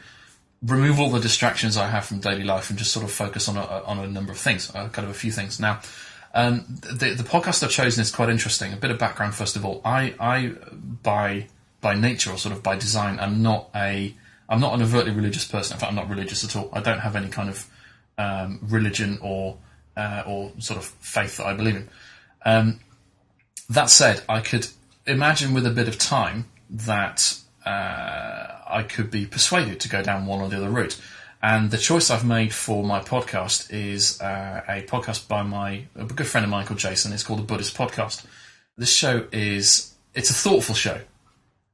remove 0.65 0.99
all 0.99 1.09
the 1.09 1.19
distractions 1.19 1.77
I 1.77 1.87
have 1.87 2.05
from 2.05 2.19
daily 2.19 2.43
life 2.43 2.69
and 2.69 2.79
just 2.79 2.91
sort 2.93 3.05
of 3.05 3.11
focus 3.11 3.47
on 3.47 3.57
a, 3.57 3.61
on 3.61 3.99
a 3.99 4.07
number 4.07 4.31
of 4.31 4.37
things, 4.37 4.71
uh, 4.73 4.89
kind 4.89 5.05
of 5.05 5.11
a 5.11 5.17
few 5.17 5.31
things. 5.31 5.59
Now, 5.59 5.81
um, 6.33 6.65
the, 6.81 7.13
the 7.13 7.23
podcast 7.23 7.63
I've 7.63 7.69
chosen 7.69 8.01
is 8.01 8.11
quite 8.11 8.29
interesting. 8.29 8.73
A 8.73 8.77
bit 8.77 8.91
of 8.91 8.97
background 8.97 9.35
first 9.35 9.55
of 9.55 9.65
all. 9.65 9.81
I, 9.85 10.15
I 10.19 10.53
by 11.03 11.47
by 11.81 11.93
nature 11.93 12.31
or 12.31 12.37
sort 12.37 12.55
of 12.55 12.63
by 12.63 12.75
design, 12.75 13.19
I'm 13.19 13.43
not 13.43 13.69
a 13.75 14.15
I'm 14.49 14.59
not 14.59 14.73
an 14.73 14.81
overtly 14.81 15.11
religious 15.11 15.45
person. 15.45 15.75
In 15.75 15.79
fact, 15.79 15.91
I'm 15.91 15.95
not 15.95 16.09
religious 16.09 16.43
at 16.43 16.55
all. 16.55 16.69
I 16.73 16.81
don't 16.81 16.99
have 16.99 17.15
any 17.15 17.29
kind 17.29 17.49
of 17.49 17.69
um, 18.17 18.59
religion 18.63 19.19
or 19.21 19.57
uh, 19.95 20.23
or 20.25 20.51
sort 20.59 20.79
of 20.79 20.85
faith 20.85 21.37
that 21.37 21.45
I 21.45 21.53
believe 21.53 21.75
in. 21.75 21.89
Um, 22.45 22.79
that 23.69 23.89
said, 23.89 24.23
I 24.27 24.41
could 24.41 24.67
imagine 25.05 25.53
with 25.53 25.65
a 25.65 25.69
bit 25.71 25.87
of 25.87 25.97
time 25.97 26.49
that 26.69 27.37
uh, 27.65 28.47
I 28.67 28.83
could 28.87 29.11
be 29.11 29.25
persuaded 29.25 29.79
to 29.81 29.89
go 29.89 30.01
down 30.01 30.25
one 30.25 30.41
or 30.41 30.49
the 30.49 30.57
other 30.57 30.69
route. 30.69 30.99
And 31.45 31.71
the 31.71 31.77
choice 31.77 32.09
I've 32.09 32.23
made 32.25 32.53
for 32.53 32.85
my 32.85 33.01
podcast 33.01 33.67
is 33.69 34.21
uh, 34.21 34.63
a 34.65 34.83
podcast 34.83 35.27
by 35.27 35.43
my 35.43 35.83
a 35.93 36.05
good 36.05 36.25
friend 36.25 36.45
of 36.45 36.49
mine 36.49 36.65
called 36.65 36.79
Jason. 36.79 37.11
It's 37.11 37.23
called 37.23 37.39
the 37.39 37.43
Buddhist 37.43 37.75
Podcast. 37.77 38.25
This 38.77 38.89
show 38.91 39.27
is 39.33 39.93
it's 40.15 40.29
a 40.29 40.33
thoughtful 40.33 40.73
show, 40.73 41.01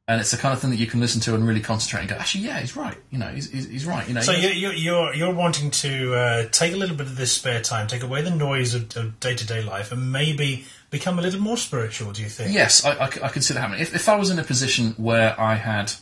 and 0.07 0.19
it's 0.19 0.31
the 0.31 0.37
kind 0.37 0.53
of 0.55 0.59
thing 0.59 0.71
that 0.71 0.77
you 0.77 0.87
can 0.87 0.99
listen 0.99 1.21
to 1.21 1.35
and 1.35 1.47
really 1.47 1.61
concentrate 1.61 1.99
and 1.99 2.09
go, 2.09 2.15
actually, 2.15 2.45
yeah, 2.45 2.59
he's 2.59 2.75
right. 2.75 2.97
You 3.11 3.19
know, 3.19 3.27
he's, 3.27 3.51
he's, 3.51 3.69
he's 3.69 3.85
right. 3.85 4.07
You 4.07 4.15
know, 4.15 4.21
So 4.21 4.31
he's- 4.33 4.55
you, 4.55 4.69
you, 4.71 4.75
you're 4.75 5.13
you're 5.13 5.33
wanting 5.35 5.69
to 5.69 6.15
uh, 6.15 6.47
take 6.51 6.73
a 6.73 6.77
little 6.77 6.95
bit 6.95 7.05
of 7.05 7.15
this 7.15 7.31
spare 7.31 7.61
time, 7.61 7.85
take 7.85 8.01
away 8.01 8.23
the 8.23 8.31
noise 8.31 8.73
of 8.73 8.89
day 9.19 9.35
to 9.35 9.45
day 9.45 9.61
life, 9.61 9.91
and 9.91 10.11
maybe 10.11 10.65
become 10.89 11.19
a 11.19 11.21
little 11.21 11.41
more 11.41 11.57
spiritual. 11.57 12.11
Do 12.11 12.23
you 12.23 12.29
think? 12.29 12.53
Yes, 12.55 12.83
I 12.83 13.05
could 13.07 13.43
see 13.43 13.53
that 13.53 13.59
happening. 13.59 13.81
If, 13.81 13.93
if 13.93 14.09
I 14.09 14.15
was 14.15 14.31
in 14.31 14.39
a 14.39 14.43
position 14.43 14.95
where 14.97 15.39
I 15.39 15.53
had 15.53 15.93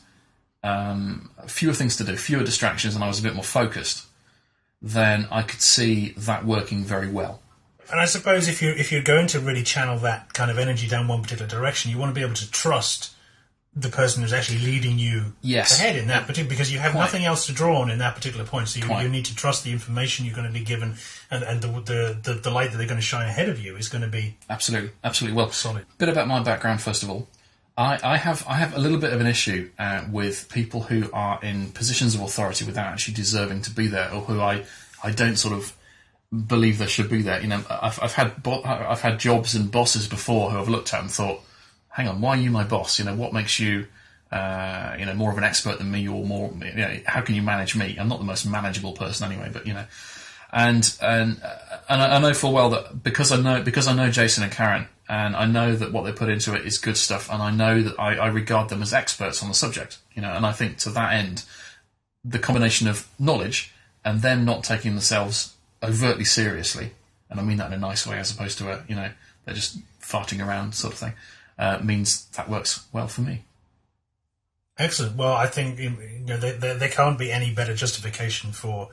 um, 0.63 1.29
fewer 1.47 1.73
things 1.73 1.95
to 1.97 2.03
do, 2.03 2.15
fewer 2.17 2.43
distractions, 2.43 2.95
and 2.95 3.03
I 3.03 3.07
was 3.07 3.19
a 3.19 3.23
bit 3.23 3.33
more 3.35 3.43
focused, 3.43 4.05
then 4.81 5.27
I 5.31 5.41
could 5.43 5.61
see 5.61 6.09
that 6.17 6.45
working 6.45 6.83
very 6.83 7.09
well. 7.09 7.41
And 7.89 7.99
I 8.01 8.05
suppose 8.05 8.47
if 8.49 8.61
you 8.61 8.71
if 8.71 8.91
you're 8.91 9.01
going 9.03 9.27
to 9.27 9.39
really 9.39 9.63
channel 9.63 9.97
that 9.99 10.33
kind 10.33 10.51
of 10.51 10.57
energy 10.57 10.87
down 10.87 11.07
one 11.07 11.21
particular 11.21 11.47
direction, 11.49 11.89
you 11.91 11.97
want 11.97 12.09
to 12.13 12.19
be 12.19 12.23
able 12.25 12.35
to 12.35 12.51
trust 12.51 13.11
the 13.75 13.89
person 13.89 14.23
who's 14.23 14.33
actually 14.33 14.57
leading 14.59 14.97
you 14.97 15.33
Yes. 15.41 15.77
ahead 15.79 15.95
in 15.95 16.07
that 16.07 16.23
particular 16.25 16.49
because 16.49 16.73
you 16.73 16.79
have 16.79 16.93
Quite. 16.93 17.01
nothing 17.01 17.25
else 17.25 17.45
to 17.45 17.53
draw 17.53 17.79
on 17.81 17.91
in 17.91 17.99
that 17.99 18.15
particular 18.15 18.43
point. 18.43 18.67
So 18.69 18.79
you, 18.83 19.01
you 19.03 19.07
need 19.07 19.25
to 19.25 19.35
trust 19.35 19.63
the 19.63 19.71
information 19.71 20.25
you're 20.25 20.33
going 20.35 20.47
to 20.47 20.53
be 20.53 20.65
given, 20.65 20.95
and, 21.29 21.43
and 21.43 21.61
the, 21.61 21.67
the 21.67 22.17
the 22.23 22.33
the 22.41 22.49
light 22.51 22.71
that 22.71 22.77
they're 22.77 22.87
going 22.87 22.99
to 22.99 23.05
shine 23.05 23.27
ahead 23.27 23.47
of 23.49 23.59
you 23.63 23.77
is 23.77 23.87
going 23.87 24.01
to 24.01 24.07
be 24.09 24.35
Absolutely, 24.49 24.89
absolutely. 25.03 25.37
Well, 25.37 25.51
solid. 25.51 25.85
bit 25.97 26.09
about 26.09 26.27
my 26.27 26.41
background 26.43 26.81
first 26.81 27.03
of 27.03 27.09
all. 27.09 27.27
I, 27.77 27.99
I 28.03 28.17
have 28.17 28.43
I 28.47 28.55
have 28.55 28.75
a 28.75 28.79
little 28.79 28.97
bit 28.97 29.13
of 29.13 29.21
an 29.21 29.27
issue 29.27 29.69
uh, 29.77 30.03
with 30.11 30.49
people 30.49 30.81
who 30.81 31.09
are 31.13 31.39
in 31.43 31.71
positions 31.71 32.15
of 32.15 32.21
authority 32.21 32.65
without 32.65 32.87
actually 32.87 33.13
deserving 33.13 33.61
to 33.63 33.71
be 33.71 33.87
there, 33.87 34.11
or 34.11 34.21
who 34.21 34.41
I 34.41 34.65
I 35.03 35.11
don't 35.11 35.35
sort 35.35 35.53
of 35.53 35.75
believe 36.47 36.79
they 36.79 36.87
should 36.87 37.09
be 37.09 37.21
there. 37.21 37.39
You 37.39 37.47
know, 37.47 37.63
I've, 37.69 37.99
I've 38.01 38.13
had 38.13 38.41
bo- 38.41 38.63
I've 38.63 39.01
had 39.01 39.19
jobs 39.19 39.53
and 39.53 39.71
bosses 39.71 40.07
before 40.07 40.49
who 40.49 40.57
I've 40.57 40.69
looked 40.69 40.93
at 40.93 41.01
and 41.01 41.11
thought, 41.11 41.41
hang 41.89 42.07
on, 42.07 42.19
why 42.19 42.37
are 42.37 42.41
you 42.41 42.49
my 42.49 42.63
boss? 42.63 42.97
You 42.97 43.05
know, 43.05 43.15
what 43.15 43.31
makes 43.31 43.59
you 43.59 43.85
uh, 44.31 44.95
you 44.97 45.05
know 45.05 45.13
more 45.13 45.31
of 45.31 45.37
an 45.37 45.43
expert 45.43 45.77
than 45.77 45.91
me 45.91 46.07
or 46.07 46.25
more? 46.25 46.51
You 46.59 46.73
know, 46.73 46.97
how 47.05 47.21
can 47.21 47.35
you 47.35 47.43
manage 47.43 47.75
me? 47.75 47.95
I'm 47.99 48.07
not 48.07 48.17
the 48.17 48.25
most 48.25 48.45
manageable 48.45 48.93
person 48.93 49.31
anyway, 49.31 49.51
but 49.53 49.67
you 49.67 49.73
know. 49.73 49.85
And 50.51 50.97
and 50.99 51.39
and 51.89 52.01
I, 52.01 52.15
I 52.15 52.19
know 52.19 52.33
full 52.33 52.53
well 52.53 52.71
that 52.71 53.03
because 53.03 53.31
I 53.31 53.39
know 53.39 53.61
because 53.61 53.87
I 53.87 53.93
know 53.93 54.09
Jason 54.09 54.43
and 54.43 54.51
Karen, 54.51 54.87
and 55.09 55.35
I 55.35 55.45
know 55.45 55.75
that 55.75 55.91
what 55.91 56.03
they 56.03 56.11
put 56.11 56.29
into 56.29 56.53
it 56.53 56.65
is 56.65 56.77
good 56.77 56.97
stuff, 56.97 57.29
and 57.31 57.41
I 57.41 57.51
know 57.51 57.81
that 57.81 57.99
I, 57.99 58.15
I 58.15 58.27
regard 58.27 58.69
them 58.69 58.81
as 58.81 58.93
experts 58.93 59.41
on 59.41 59.49
the 59.49 59.55
subject. 59.55 59.97
You 60.13 60.21
know, 60.21 60.31
and 60.31 60.45
I 60.45 60.51
think 60.51 60.77
to 60.79 60.89
that 60.91 61.13
end, 61.13 61.43
the 62.23 62.39
combination 62.39 62.87
of 62.87 63.07
knowledge 63.17 63.73
and 64.03 64.21
them 64.21 64.45
not 64.45 64.63
taking 64.63 64.91
themselves 64.91 65.53
overtly 65.81 66.25
seriously, 66.25 66.91
and 67.29 67.39
I 67.39 67.43
mean 67.43 67.57
that 67.57 67.67
in 67.67 67.73
a 67.73 67.77
nice 67.77 68.05
way 68.05 68.17
as 68.17 68.31
opposed 68.31 68.57
to 68.59 68.71
a 68.71 68.83
you 68.87 68.95
know 68.95 69.09
they're 69.45 69.55
just 69.55 69.79
farting 70.01 70.45
around 70.45 70.75
sort 70.75 70.93
of 70.93 70.99
thing, 70.99 71.13
uh, 71.57 71.79
means 71.83 72.25
that 72.29 72.49
works 72.49 72.85
well 72.91 73.07
for 73.07 73.21
me. 73.21 73.43
Excellent. 74.77 75.15
Well, 75.15 75.33
I 75.33 75.47
think 75.47 75.79
you 75.79 75.89
know, 76.25 76.37
there, 76.37 76.53
there, 76.53 76.75
there 76.75 76.89
can't 76.89 77.17
be 77.17 77.31
any 77.31 77.51
better 77.51 77.73
justification 77.73 78.51
for 78.51 78.89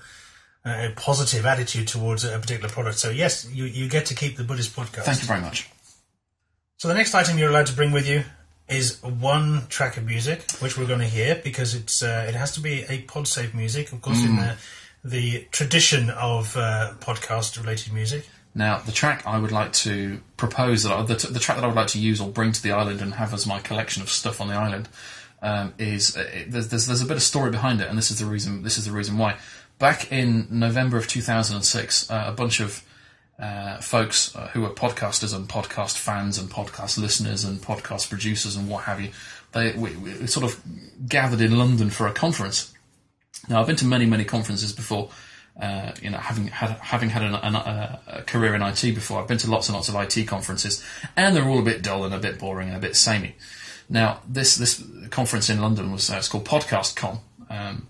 a 0.64 0.92
positive 0.96 1.44
attitude 1.44 1.88
towards 1.88 2.24
a 2.24 2.38
particular 2.38 2.70
product. 2.70 2.98
So 2.98 3.10
yes, 3.10 3.46
you, 3.52 3.64
you 3.64 3.88
get 3.88 4.06
to 4.06 4.14
keep 4.14 4.36
the 4.36 4.44
Buddhist 4.44 4.74
podcast. 4.74 5.04
Thank 5.04 5.20
you 5.20 5.26
very 5.26 5.40
much. 5.40 5.68
So 6.84 6.88
the 6.88 6.94
next 6.96 7.14
item 7.14 7.38
you're 7.38 7.48
allowed 7.48 7.68
to 7.68 7.72
bring 7.72 7.92
with 7.92 8.06
you 8.06 8.24
is 8.68 9.02
one 9.02 9.66
track 9.70 9.96
of 9.96 10.04
music, 10.04 10.42
which 10.58 10.76
we're 10.76 10.84
going 10.84 10.98
to 10.98 11.06
hear 11.06 11.40
because 11.42 11.74
it's 11.74 12.02
uh, 12.02 12.26
it 12.28 12.34
has 12.34 12.52
to 12.56 12.60
be 12.60 12.82
a 12.82 13.00
PodSafe 13.04 13.54
music, 13.54 13.90
of 13.92 14.02
course, 14.02 14.22
in 14.22 14.36
the 14.36 14.56
the 15.02 15.48
tradition 15.50 16.10
of 16.10 16.54
uh, 16.58 16.92
podcast 17.00 17.58
related 17.58 17.94
music. 17.94 18.28
Now, 18.54 18.80
the 18.80 18.92
track 18.92 19.26
I 19.26 19.38
would 19.38 19.50
like 19.50 19.72
to 19.84 20.20
propose 20.36 20.82
that 20.82 20.92
I, 20.92 21.02
the, 21.04 21.14
the 21.14 21.40
track 21.40 21.56
that 21.56 21.64
I 21.64 21.68
would 21.68 21.74
like 21.74 21.86
to 21.86 21.98
use 21.98 22.20
or 22.20 22.28
bring 22.28 22.52
to 22.52 22.62
the 22.62 22.72
island 22.72 23.00
and 23.00 23.14
have 23.14 23.32
as 23.32 23.46
my 23.46 23.60
collection 23.60 24.02
of 24.02 24.10
stuff 24.10 24.42
on 24.42 24.48
the 24.48 24.54
island 24.54 24.90
um, 25.40 25.72
is 25.78 26.18
uh, 26.18 26.20
it, 26.34 26.50
there's, 26.50 26.68
there's 26.68 26.86
there's 26.86 27.00
a 27.00 27.06
bit 27.06 27.16
of 27.16 27.22
story 27.22 27.50
behind 27.50 27.80
it, 27.80 27.88
and 27.88 27.96
this 27.96 28.10
is 28.10 28.18
the 28.18 28.26
reason 28.26 28.62
this 28.62 28.76
is 28.76 28.84
the 28.84 28.92
reason 28.92 29.16
why. 29.16 29.38
Back 29.78 30.12
in 30.12 30.48
November 30.50 30.98
of 30.98 31.08
2006, 31.08 32.10
uh, 32.10 32.24
a 32.26 32.32
bunch 32.32 32.60
of 32.60 32.84
uh, 33.38 33.78
folks 33.78 34.34
uh, 34.36 34.48
who 34.48 34.64
are 34.64 34.70
podcasters 34.70 35.34
and 35.34 35.48
podcast 35.48 35.98
fans 35.98 36.38
and 36.38 36.48
podcast 36.48 36.98
listeners 36.98 37.44
and 37.44 37.60
podcast 37.60 38.08
producers 38.08 38.56
and 38.56 38.68
what 38.68 38.84
have 38.84 39.00
you, 39.00 39.10
they 39.52 39.72
we, 39.72 39.96
we 39.96 40.26
sort 40.26 40.44
of 40.44 40.60
gathered 41.08 41.40
in 41.40 41.58
London 41.58 41.90
for 41.90 42.06
a 42.06 42.12
conference. 42.12 42.72
Now, 43.48 43.60
I've 43.60 43.66
been 43.66 43.76
to 43.76 43.86
many 43.86 44.06
many 44.06 44.24
conferences 44.24 44.72
before. 44.72 45.10
Uh, 45.60 45.92
you 46.02 46.10
know, 46.10 46.18
having 46.18 46.48
had 46.48 46.70
having 46.80 47.10
had 47.10 47.22
an, 47.22 47.34
an, 47.34 47.54
a, 47.54 48.00
a 48.08 48.22
career 48.22 48.56
in 48.56 48.62
IT 48.62 48.80
before, 48.94 49.20
I've 49.20 49.28
been 49.28 49.38
to 49.38 49.50
lots 49.50 49.68
and 49.68 49.76
lots 49.76 49.88
of 49.88 49.94
IT 49.94 50.26
conferences, 50.26 50.84
and 51.16 51.34
they're 51.34 51.48
all 51.48 51.60
a 51.60 51.62
bit 51.62 51.82
dull 51.82 52.04
and 52.04 52.12
a 52.12 52.18
bit 52.18 52.40
boring 52.40 52.68
and 52.68 52.76
a 52.76 52.80
bit 52.80 52.96
samey. 52.96 53.36
Now, 53.88 54.20
this 54.28 54.56
this 54.56 54.82
conference 55.10 55.50
in 55.50 55.60
London 55.60 55.92
was 55.92 56.10
uh, 56.10 56.16
it's 56.16 56.28
called 56.28 56.44
Podcast 56.44 56.96
Con, 56.96 57.18
um, 57.50 57.86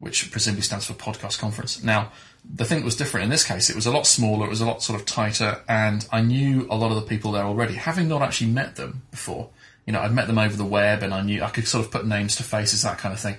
which 0.00 0.30
presumably 0.32 0.62
stands 0.62 0.86
for 0.86 0.94
Podcast 0.94 1.38
Conference. 1.38 1.82
Now, 1.82 2.10
the 2.54 2.64
thing 2.64 2.78
that 2.78 2.84
was 2.84 2.96
different 2.96 3.24
in 3.24 3.30
this 3.30 3.44
case, 3.44 3.68
it 3.68 3.76
was 3.76 3.86
a 3.86 3.90
lot 3.90 4.06
smaller, 4.06 4.46
it 4.46 4.50
was 4.50 4.60
a 4.60 4.66
lot 4.66 4.82
sort 4.82 4.98
of 4.98 5.06
tighter, 5.06 5.62
and 5.68 6.06
I 6.12 6.20
knew 6.20 6.66
a 6.70 6.76
lot 6.76 6.90
of 6.90 6.96
the 6.96 7.02
people 7.02 7.32
there 7.32 7.44
already, 7.44 7.74
having 7.74 8.08
not 8.08 8.22
actually 8.22 8.50
met 8.50 8.76
them 8.76 9.02
before. 9.10 9.50
You 9.86 9.92
know, 9.92 10.00
I'd 10.00 10.12
met 10.12 10.26
them 10.26 10.38
over 10.38 10.56
the 10.56 10.64
web, 10.64 11.02
and 11.02 11.12
I 11.12 11.22
knew 11.22 11.42
I 11.42 11.50
could 11.50 11.66
sort 11.66 11.84
of 11.84 11.90
put 11.90 12.06
names 12.06 12.36
to 12.36 12.42
faces, 12.42 12.82
that 12.82 12.98
kind 12.98 13.12
of 13.12 13.20
thing, 13.20 13.36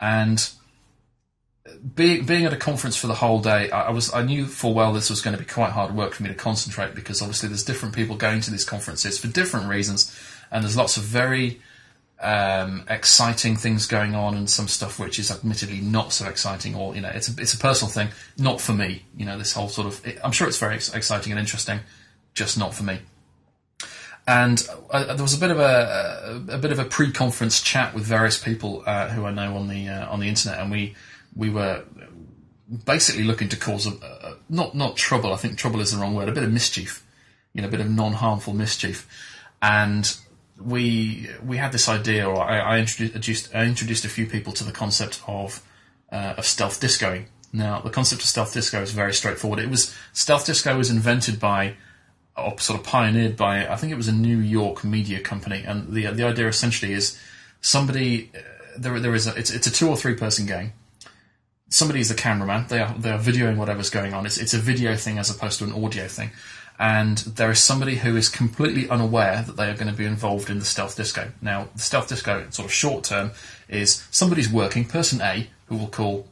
and 0.00 0.50
being 1.94 2.26
being 2.26 2.44
at 2.44 2.52
a 2.52 2.56
conference 2.56 2.96
for 2.96 3.06
the 3.06 3.14
whole 3.14 3.40
day, 3.40 3.70
I, 3.70 3.88
I, 3.88 3.90
was 3.90 4.12
I 4.12 4.22
knew 4.22 4.46
full 4.46 4.74
well 4.74 4.92
this 4.92 5.08
was 5.08 5.22
going 5.22 5.36
to 5.36 5.42
be 5.42 5.48
quite 5.48 5.72
hard 5.72 5.94
work 5.94 6.12
for 6.12 6.22
me 6.22 6.28
to 6.28 6.34
concentrate 6.34 6.94
because 6.94 7.22
obviously 7.22 7.48
there's 7.48 7.64
different 7.64 7.94
people 7.94 8.16
going 8.16 8.40
to 8.42 8.50
these 8.50 8.64
conferences 8.64 9.18
for 9.18 9.28
different 9.28 9.68
reasons, 9.68 10.14
and 10.50 10.62
there's 10.62 10.76
lots 10.76 10.96
of 10.96 11.04
very 11.04 11.60
um, 12.20 12.84
exciting 12.88 13.56
things 13.56 13.86
going 13.86 14.14
on 14.14 14.34
and 14.34 14.48
some 14.48 14.68
stuff 14.68 14.98
which 14.98 15.18
is 15.18 15.30
admittedly 15.30 15.80
not 15.80 16.12
so 16.12 16.26
exciting 16.26 16.74
or 16.74 16.94
you 16.94 17.00
know 17.00 17.10
it's 17.10 17.28
a, 17.28 17.40
it's 17.40 17.54
a 17.54 17.58
personal 17.58 17.90
thing, 17.90 18.08
not 18.38 18.60
for 18.60 18.72
me. 18.72 19.04
You 19.16 19.26
know 19.26 19.38
this 19.38 19.52
whole 19.52 19.68
sort 19.68 19.86
of 19.86 20.06
it, 20.06 20.18
I'm 20.22 20.32
sure 20.32 20.48
it's 20.48 20.58
very 20.58 20.76
ex- 20.76 20.94
exciting 20.94 21.32
and 21.32 21.40
interesting, 21.40 21.80
just 22.34 22.58
not 22.58 22.74
for 22.74 22.84
me. 22.84 23.00
And 24.26 24.66
uh, 24.90 25.14
there 25.14 25.22
was 25.22 25.34
a 25.34 25.40
bit 25.40 25.50
of 25.50 25.58
a, 25.58 26.42
a, 26.48 26.54
a 26.54 26.58
bit 26.58 26.72
of 26.72 26.78
a 26.78 26.84
pre-conference 26.84 27.60
chat 27.60 27.94
with 27.94 28.04
various 28.04 28.42
people 28.42 28.82
uh, 28.86 29.08
who 29.10 29.26
I 29.26 29.30
know 29.30 29.56
on 29.56 29.68
the 29.68 29.88
uh, 29.88 30.08
on 30.08 30.20
the 30.20 30.28
internet, 30.28 30.60
and 30.60 30.70
we 30.70 30.94
we 31.36 31.50
were 31.50 31.84
basically 32.86 33.24
looking 33.24 33.48
to 33.50 33.56
cause 33.56 33.86
a, 33.86 34.36
not 34.48 34.74
not 34.74 34.96
trouble. 34.96 35.32
I 35.32 35.36
think 35.36 35.58
trouble 35.58 35.80
is 35.80 35.92
the 35.92 35.98
wrong 35.98 36.14
word. 36.14 36.28
A 36.28 36.32
bit 36.32 36.42
of 36.42 36.52
mischief, 36.52 37.04
you 37.52 37.60
know, 37.60 37.68
a 37.68 37.70
bit 37.70 37.80
of 37.80 37.90
non-harmful 37.90 38.54
mischief, 38.54 39.06
and 39.60 40.16
we 40.60 41.28
we 41.44 41.56
had 41.56 41.72
this 41.72 41.88
idea, 41.88 42.28
or 42.28 42.40
I, 42.40 42.58
I 42.58 42.78
introduced 42.78 43.54
I 43.54 43.64
introduced 43.64 44.04
a 44.04 44.08
few 44.08 44.26
people 44.26 44.52
to 44.54 44.64
the 44.64 44.72
concept 44.72 45.22
of 45.26 45.62
uh, 46.12 46.34
of 46.36 46.46
stealth 46.46 46.80
discoing. 46.80 47.26
Now, 47.52 47.80
the 47.80 47.90
concept 47.90 48.22
of 48.22 48.28
stealth 48.28 48.52
disco 48.52 48.82
is 48.82 48.90
very 48.90 49.14
straightforward. 49.14 49.60
It 49.60 49.70
was 49.70 49.94
stealth 50.12 50.46
disco 50.46 50.76
was 50.76 50.90
invented 50.90 51.38
by 51.38 51.74
or 52.36 52.58
sort 52.58 52.80
of 52.80 52.84
pioneered 52.84 53.36
by 53.36 53.66
I 53.66 53.76
think 53.76 53.92
it 53.92 53.96
was 53.96 54.08
a 54.08 54.12
New 54.12 54.38
York 54.38 54.84
media 54.84 55.20
company, 55.20 55.64
and 55.66 55.92
the 55.92 56.06
the 56.10 56.24
idea 56.24 56.48
essentially 56.48 56.92
is 56.92 57.18
somebody 57.60 58.30
uh, 58.34 58.40
there 58.78 58.98
there 59.00 59.14
is 59.14 59.26
a 59.26 59.34
it's 59.36 59.50
it's 59.50 59.66
a 59.66 59.72
two 59.72 59.88
or 59.88 59.96
three 59.96 60.14
person 60.14 60.46
game 60.46 60.72
somebody 61.74 62.00
is 62.00 62.08
the 62.08 62.14
cameraman. 62.14 62.66
They 62.68 62.80
are 62.80 62.94
they 62.96 63.10
are 63.10 63.18
videoing 63.18 63.56
whatever's 63.56 63.90
going 63.90 64.14
on. 64.14 64.26
It's 64.26 64.38
it's 64.38 64.54
a 64.54 64.58
video 64.58 64.96
thing 64.96 65.18
as 65.18 65.30
opposed 65.30 65.58
to 65.58 65.64
an 65.64 65.72
audio 65.72 66.06
thing. 66.06 66.30
And 66.78 67.18
there 67.18 67.50
is 67.50 67.60
somebody 67.60 67.96
who 67.96 68.16
is 68.16 68.28
completely 68.28 68.88
unaware 68.88 69.42
that 69.42 69.56
they 69.56 69.70
are 69.70 69.74
going 69.74 69.86
to 69.86 69.92
be 69.92 70.04
involved 70.04 70.50
in 70.50 70.58
the 70.58 70.64
stealth 70.64 70.96
disco. 70.96 71.30
Now, 71.40 71.68
the 71.74 71.82
stealth 71.82 72.08
disco, 72.08 72.46
sort 72.50 72.66
of 72.66 72.72
short 72.72 73.04
term, 73.04 73.30
is 73.68 74.06
somebody's 74.10 74.50
working. 74.50 74.84
Person 74.84 75.20
A, 75.20 75.48
who 75.66 75.76
we'll 75.76 75.88
call 75.88 76.26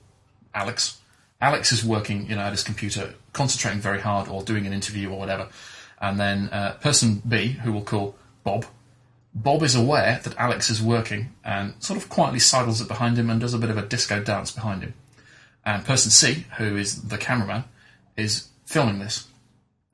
Alex. 0.54 0.98
Alex 1.40 1.72
is 1.72 1.84
working, 1.84 2.28
you 2.28 2.34
know, 2.34 2.42
at 2.42 2.52
his 2.52 2.64
computer, 2.64 3.14
concentrating 3.32 3.80
very 3.80 4.00
hard, 4.00 4.28
or 4.28 4.42
doing 4.42 4.66
an 4.66 4.72
interview 4.72 5.10
or 5.10 5.18
whatever. 5.18 5.48
And 6.00 6.18
then 6.18 6.48
uh, 6.50 6.72
person 6.80 7.22
B, 7.26 7.48
who 7.48 7.72
we'll 7.72 7.82
call 7.82 8.16
Bob. 8.42 8.66
Bob 9.34 9.62
is 9.62 9.74
aware 9.74 10.20
that 10.24 10.36
Alex 10.36 10.68
is 10.68 10.82
working 10.82 11.32
and 11.44 11.74
sort 11.78 11.96
of 11.98 12.08
quietly 12.08 12.38
sidles 12.38 12.80
it 12.80 12.88
behind 12.88 13.16
him 13.16 13.30
and 13.30 13.40
does 13.40 13.54
a 13.54 13.58
bit 13.58 13.70
of 13.70 13.78
a 13.78 13.86
disco 13.86 14.22
dance 14.22 14.50
behind 14.50 14.82
him. 14.82 14.94
And 15.64 15.84
person 15.84 16.10
C, 16.10 16.46
who 16.58 16.76
is 16.76 17.02
the 17.02 17.16
cameraman, 17.16 17.64
is 18.16 18.48
filming 18.66 18.98
this. 18.98 19.28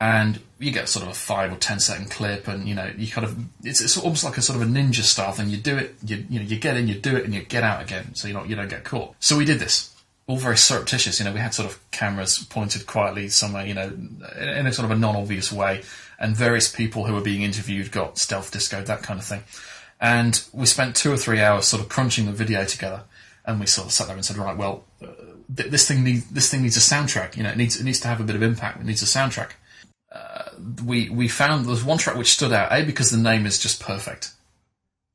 And 0.01 0.39
you 0.59 0.71
get 0.71 0.87
sort 0.87 1.03
of 1.03 1.11
a 1.11 1.13
five 1.13 1.51
or 1.51 1.57
ten 1.57 1.79
second 1.79 2.09
clip, 2.09 2.47
and 2.47 2.67
you 2.67 2.75
know 2.75 2.91
you 2.97 3.07
kind 3.07 3.25
of 3.25 3.37
it's, 3.63 3.81
it's 3.81 3.97
almost 3.97 4.23
like 4.23 4.37
a 4.37 4.41
sort 4.41 4.61
of 4.61 4.67
a 4.67 4.71
ninja 4.71 5.01
style 5.01 5.31
thing. 5.31 5.49
You 5.49 5.57
do 5.57 5.77
it, 5.77 5.95
you 6.05 6.25
you 6.29 6.39
know 6.39 6.45
you 6.45 6.57
get 6.57 6.77
in, 6.77 6.87
you 6.87 6.95
do 6.95 7.15
it, 7.17 7.25
and 7.25 7.33
you 7.33 7.41
get 7.41 7.63
out 7.63 7.81
again, 7.81 8.15
so 8.15 8.27
you 8.27 8.33
don't 8.33 8.49
you 8.49 8.55
don't 8.55 8.69
get 8.69 8.83
caught. 8.85 9.15
So 9.19 9.37
we 9.37 9.45
did 9.45 9.59
this, 9.59 9.93
all 10.29 10.37
very 10.37 10.57
surreptitious. 10.57 11.19
You 11.19 11.25
know, 11.25 11.33
we 11.33 11.39
had 11.39 11.53
sort 11.53 11.69
of 11.69 11.91
cameras 11.91 12.45
pointed 12.49 12.85
quietly 12.85 13.29
somewhere, 13.29 13.65
you 13.65 13.73
know, 13.73 13.91
in 14.37 14.67
a 14.67 14.71
sort 14.71 14.85
of 14.85 14.91
a 14.91 14.95
non 14.95 15.15
obvious 15.15 15.51
way, 15.51 15.81
and 16.19 16.35
various 16.35 16.71
people 16.73 17.05
who 17.05 17.13
were 17.13 17.21
being 17.21 17.41
interviewed 17.41 17.91
got 17.91 18.17
stealth 18.17 18.51
disco, 18.51 18.83
that 18.83 19.01
kind 19.01 19.19
of 19.19 19.25
thing. 19.25 19.43
And 19.99 20.41
we 20.53 20.67
spent 20.67 20.95
two 20.95 21.11
or 21.11 21.17
three 21.17 21.41
hours 21.41 21.67
sort 21.67 21.81
of 21.81 21.89
crunching 21.89 22.27
the 22.27 22.31
video 22.31 22.63
together, 22.63 23.03
and 23.43 23.59
we 23.59 23.65
sort 23.65 23.87
of 23.87 23.91
sat 23.91 24.05
there 24.07 24.15
and 24.15 24.23
said, 24.23 24.37
right, 24.37 24.55
well, 24.55 24.83
uh, 25.03 25.07
this 25.49 25.87
thing 25.87 26.03
needs 26.03 26.29
this 26.29 26.51
thing 26.51 26.61
needs 26.61 26.77
a 26.77 26.79
soundtrack. 26.79 27.35
You 27.35 27.41
know, 27.41 27.49
it 27.49 27.57
needs 27.57 27.79
it 27.79 27.83
needs 27.83 27.99
to 28.01 28.07
have 28.07 28.21
a 28.21 28.23
bit 28.23 28.35
of 28.35 28.43
impact. 28.43 28.79
It 28.79 28.85
needs 28.85 29.01
a 29.01 29.05
soundtrack. 29.05 29.53
Uh, 30.11 30.49
we 30.85 31.09
we 31.09 31.27
found 31.27 31.65
there's 31.65 31.83
one 31.83 31.97
track 31.97 32.17
which 32.17 32.33
stood 32.33 32.51
out. 32.51 32.71
A 32.71 32.83
because 32.83 33.11
the 33.11 33.17
name 33.17 33.45
is 33.45 33.59
just 33.59 33.79
perfect. 33.79 34.31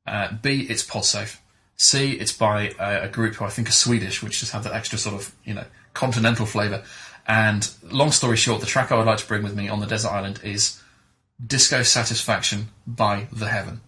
Uh, 0.06 0.32
B 0.40 0.66
it's 0.68 0.86
PodSafe. 0.86 1.38
C 1.76 2.12
it's 2.12 2.32
by 2.32 2.72
a, 2.78 3.04
a, 3.04 3.08
group 3.08 3.34
who 3.34 3.44
I 3.44 3.48
think 3.48 3.68
are 3.68 3.72
Swedish, 3.72 4.22
which 4.22 4.40
just 4.40 4.52
have 4.52 4.62
that 4.64 4.72
extra 4.72 4.98
sort 4.98 5.16
of 5.16 5.34
you 5.44 5.54
know 5.54 5.64
continental 5.94 6.46
flavour. 6.46 6.84
And 7.26 7.68
long 7.82 8.12
story 8.12 8.36
short, 8.36 8.60
the 8.60 8.66
track 8.66 8.92
I 8.92 8.96
would 8.96 9.06
like 9.06 9.18
to 9.18 9.26
bring 9.26 9.42
with 9.42 9.56
me 9.56 9.68
on 9.68 9.80
the 9.80 9.86
desert 9.86 10.10
island 10.10 10.40
is 10.44 10.80
Disco 11.44 11.82
Satisfaction 11.82 12.68
by 12.86 13.26
The 13.32 13.48
Heaven. 13.48 13.80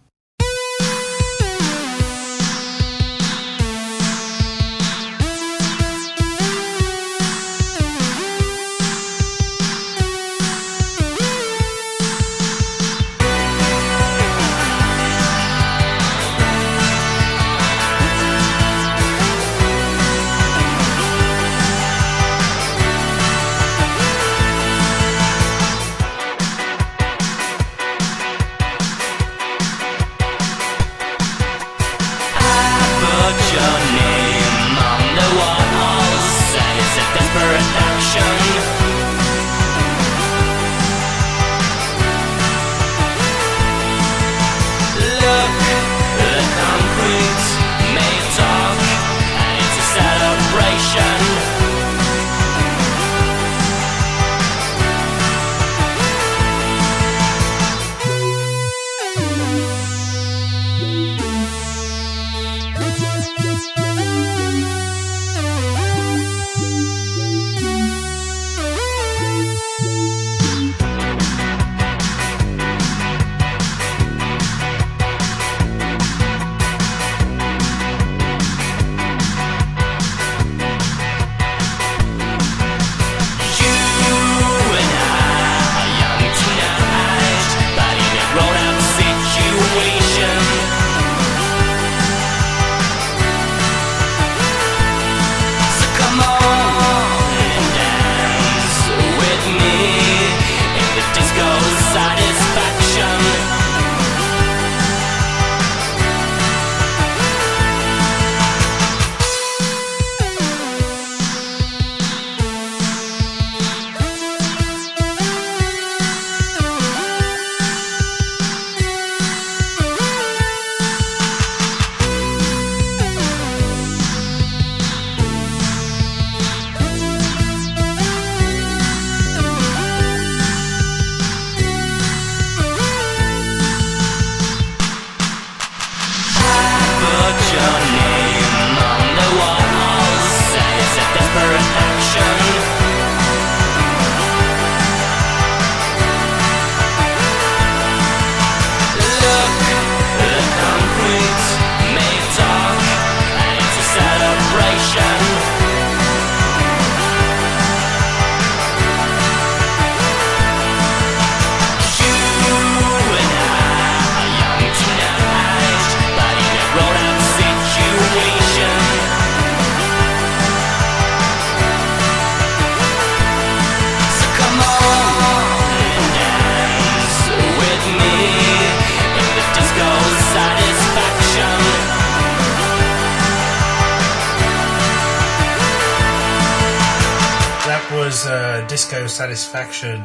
Satisfaction 189.17 190.05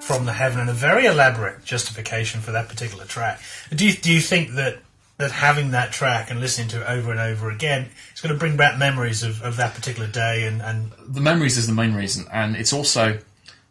from 0.00 0.24
the 0.24 0.32
heaven 0.32 0.60
and 0.60 0.70
a 0.70 0.74
very 0.74 1.06
elaborate 1.06 1.64
justification 1.64 2.40
for 2.40 2.52
that 2.52 2.68
particular 2.68 3.04
track. 3.04 3.40
Do 3.74 3.86
you, 3.86 3.92
do 3.94 4.12
you 4.12 4.20
think 4.20 4.52
that 4.54 4.78
that 5.18 5.30
having 5.30 5.70
that 5.70 5.92
track 5.92 6.30
and 6.30 6.40
listening 6.40 6.68
to 6.68 6.80
it 6.80 6.88
over 6.88 7.10
and 7.12 7.20
over 7.20 7.50
again 7.50 7.88
is 8.12 8.20
going 8.20 8.32
to 8.34 8.38
bring 8.38 8.56
back 8.56 8.78
memories 8.78 9.22
of, 9.22 9.40
of 9.42 9.56
that 9.56 9.74
particular 9.74 10.08
day 10.08 10.46
and, 10.46 10.60
and 10.60 10.90
the 11.06 11.20
memories 11.20 11.56
is 11.56 11.66
the 11.66 11.72
main 11.72 11.94
reason, 11.94 12.26
and 12.32 12.56
it's 12.56 12.72
also 12.72 13.18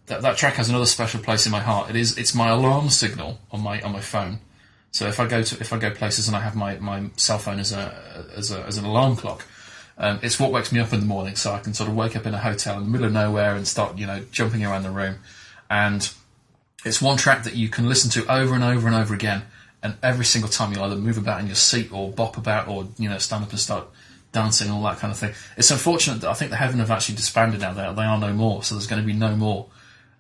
that 0.06 0.22
that 0.22 0.38
track 0.38 0.56
has 0.56 0.70
another 0.70 0.86
special 0.86 1.20
place 1.20 1.46
in 1.46 1.52
my 1.52 1.60
heart. 1.60 1.90
It 1.90 1.96
is 1.96 2.18
it's 2.18 2.34
my 2.34 2.50
alarm 2.50 2.90
signal 2.90 3.40
on 3.52 3.62
my 3.62 3.82
on 3.82 3.92
my 3.92 4.02
phone. 4.02 4.40
So 4.92 5.08
if 5.08 5.20
I 5.20 5.28
go 5.28 5.42
to 5.42 5.60
if 5.60 5.74
I 5.74 5.78
go 5.78 5.92
places 5.92 6.28
and 6.28 6.38
I 6.38 6.42
have 6.42 6.56
my, 6.56 6.78
my 6.80 7.10
cell 7.16 7.40
phone 7.40 7.60
as 7.60 7.72
a 7.72 8.26
as 8.36 8.52
a 8.52 8.62
as 8.64 8.78
an 8.78 8.86
alarm 8.86 9.16
clock, 9.16 9.46
um, 10.02 10.20
it's 10.24 10.40
what 10.40 10.52
wakes 10.52 10.72
me 10.72 10.80
up 10.80 10.92
in 10.92 11.00
the 11.00 11.06
morning. 11.06 11.36
So 11.36 11.54
I 11.54 11.60
can 11.60 11.74
sort 11.74 11.88
of 11.90 11.96
wake 11.96 12.16
up 12.16 12.26
in 12.26 12.34
a 12.34 12.40
hotel 12.40 12.78
in 12.78 12.84
the 12.84 12.90
middle 12.90 13.06
of 13.06 13.14
nowhere 13.14 13.56
and 13.56 13.68
start 13.68 13.98
you 13.98 14.08
know 14.08 14.26
jumping 14.32 14.66
around 14.66 14.84
the 14.84 14.90
room, 14.90 15.20
and 15.70 16.12
it's 16.84 17.02
one 17.02 17.18
track 17.18 17.44
that 17.44 17.56
you 17.56 17.70
can 17.70 17.88
listen 17.88 18.10
to 18.12 18.32
over 18.32 18.56
and 18.56 18.64
over 18.64 18.88
and 18.88 18.96
over 18.96 19.14
again. 19.14 19.44
And 19.84 19.96
every 20.04 20.26
single 20.26 20.50
time 20.50 20.74
you'll 20.74 20.84
either 20.84 20.96
move 20.96 21.18
about 21.18 21.40
in 21.40 21.48
your 21.48 21.56
seat 21.56 21.92
or 21.92 22.12
bop 22.12 22.38
about 22.38 22.68
or 22.68 22.88
you 22.98 23.10
know 23.10 23.20
stand 23.20 23.44
up 23.44 23.52
and 23.52 23.60
start 23.60 23.88
dancing 24.32 24.68
and 24.68 24.76
all 24.76 24.84
that 24.84 24.98
kind 24.98 25.12
of 25.12 25.20
thing. 25.20 25.34
It's 25.56 25.72
unfortunate 25.72 26.22
that 26.22 26.30
I 26.30 26.34
think 26.34 26.52
the 26.52 26.58
Heaven 26.58 26.80
have 26.80 26.92
actually 26.92 27.16
disbanded 27.16 27.62
now. 27.62 27.74
They, 27.74 27.94
they 27.94 28.08
are 28.08 28.18
no 28.18 28.34
more, 28.34 28.64
so 28.64 28.76
there's 28.76 28.88
going 28.88 29.02
to 29.02 29.06
be 29.06 29.14
no 29.14 29.36
more 29.36 29.68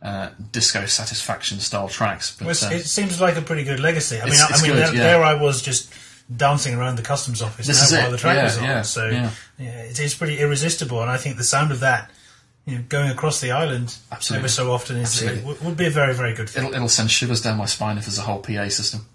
uh, 0.01 0.29
disco 0.51 0.85
satisfaction 0.85 1.59
style 1.59 1.87
tracks. 1.87 2.35
But 2.35 2.47
Well, 2.47 2.71
uh, 2.71 2.75
it 2.75 2.85
seems 2.85 3.19
like 3.19 3.35
a 3.35 3.41
pretty 3.41 3.63
good 3.63 3.79
legacy. 3.79 4.19
I 4.19 4.25
mean, 4.25 4.35
I, 4.35 4.47
I 4.51 4.61
mean, 4.61 4.71
good, 4.71 4.77
there, 4.77 4.95
yeah. 4.95 5.01
there 5.01 5.23
I 5.23 5.35
was 5.35 5.61
just 5.61 5.93
dancing 6.35 6.75
around 6.75 6.95
the 6.97 7.01
customs 7.01 7.41
office 7.41 7.67
This 7.67 7.91
while 7.91 8.07
it, 8.07 8.11
the 8.11 8.17
track 8.17 8.35
yeah, 8.37 8.43
was 8.43 8.57
on. 8.57 8.63
yeah, 8.63 8.81
so 8.83 9.07
yeah. 9.09 9.31
it 9.59 9.99
is 9.99 10.13
pretty 10.13 10.39
irresistible, 10.39 11.01
and 11.01 11.09
I 11.11 11.17
think 11.17 11.37
the 11.37 11.43
sound 11.43 11.71
of 11.71 11.79
that, 11.81 12.09
you 12.65 12.75
know, 12.77 12.83
going 12.87 13.09
across 13.09 13.41
the 13.41 13.51
island 13.51 13.97
Absolutely. 14.11 14.41
ever 14.43 14.47
so 14.49 14.71
often 14.71 14.97
is 14.97 15.21
Absolutely. 15.21 15.43
would, 15.43 15.61
would 15.63 15.77
be 15.77 15.87
a 15.87 15.89
very 15.91 16.13
very 16.13 16.33
good 16.33 16.49
thing. 16.49 16.63
it'll, 16.63 16.75
it'll 16.75 16.89
send 16.89 17.11
shivers 17.11 17.41
down 17.41 17.57
my 17.57 17.65
spine 17.65 17.97
if 17.97 18.05
there's 18.05 18.19
a 18.19 18.21
whole 18.23 18.39
PA 18.39 18.69
system. 18.69 19.05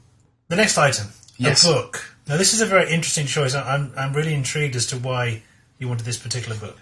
The 0.49 0.57
next 0.57 0.77
item, 0.79 1.07
Yes. 1.39 1.65
a 1.65 1.73
book. 1.73 2.17
Now, 2.29 2.37
this 2.37 2.55
is 2.55 2.61
a 2.61 2.67
very 2.67 2.91
interesting 2.93 3.27
choice. 3.27 3.55
I- 3.55 3.75
I'm 3.75 3.93
I'm 3.97 4.13
really 4.13 4.35
intrigued 4.35 4.75
as 4.77 4.87
to 4.87 4.97
why 4.99 5.43
you 5.79 5.89
wanted 5.89 6.05
this 6.05 6.19
particular 6.19 6.57
book. 6.59 6.77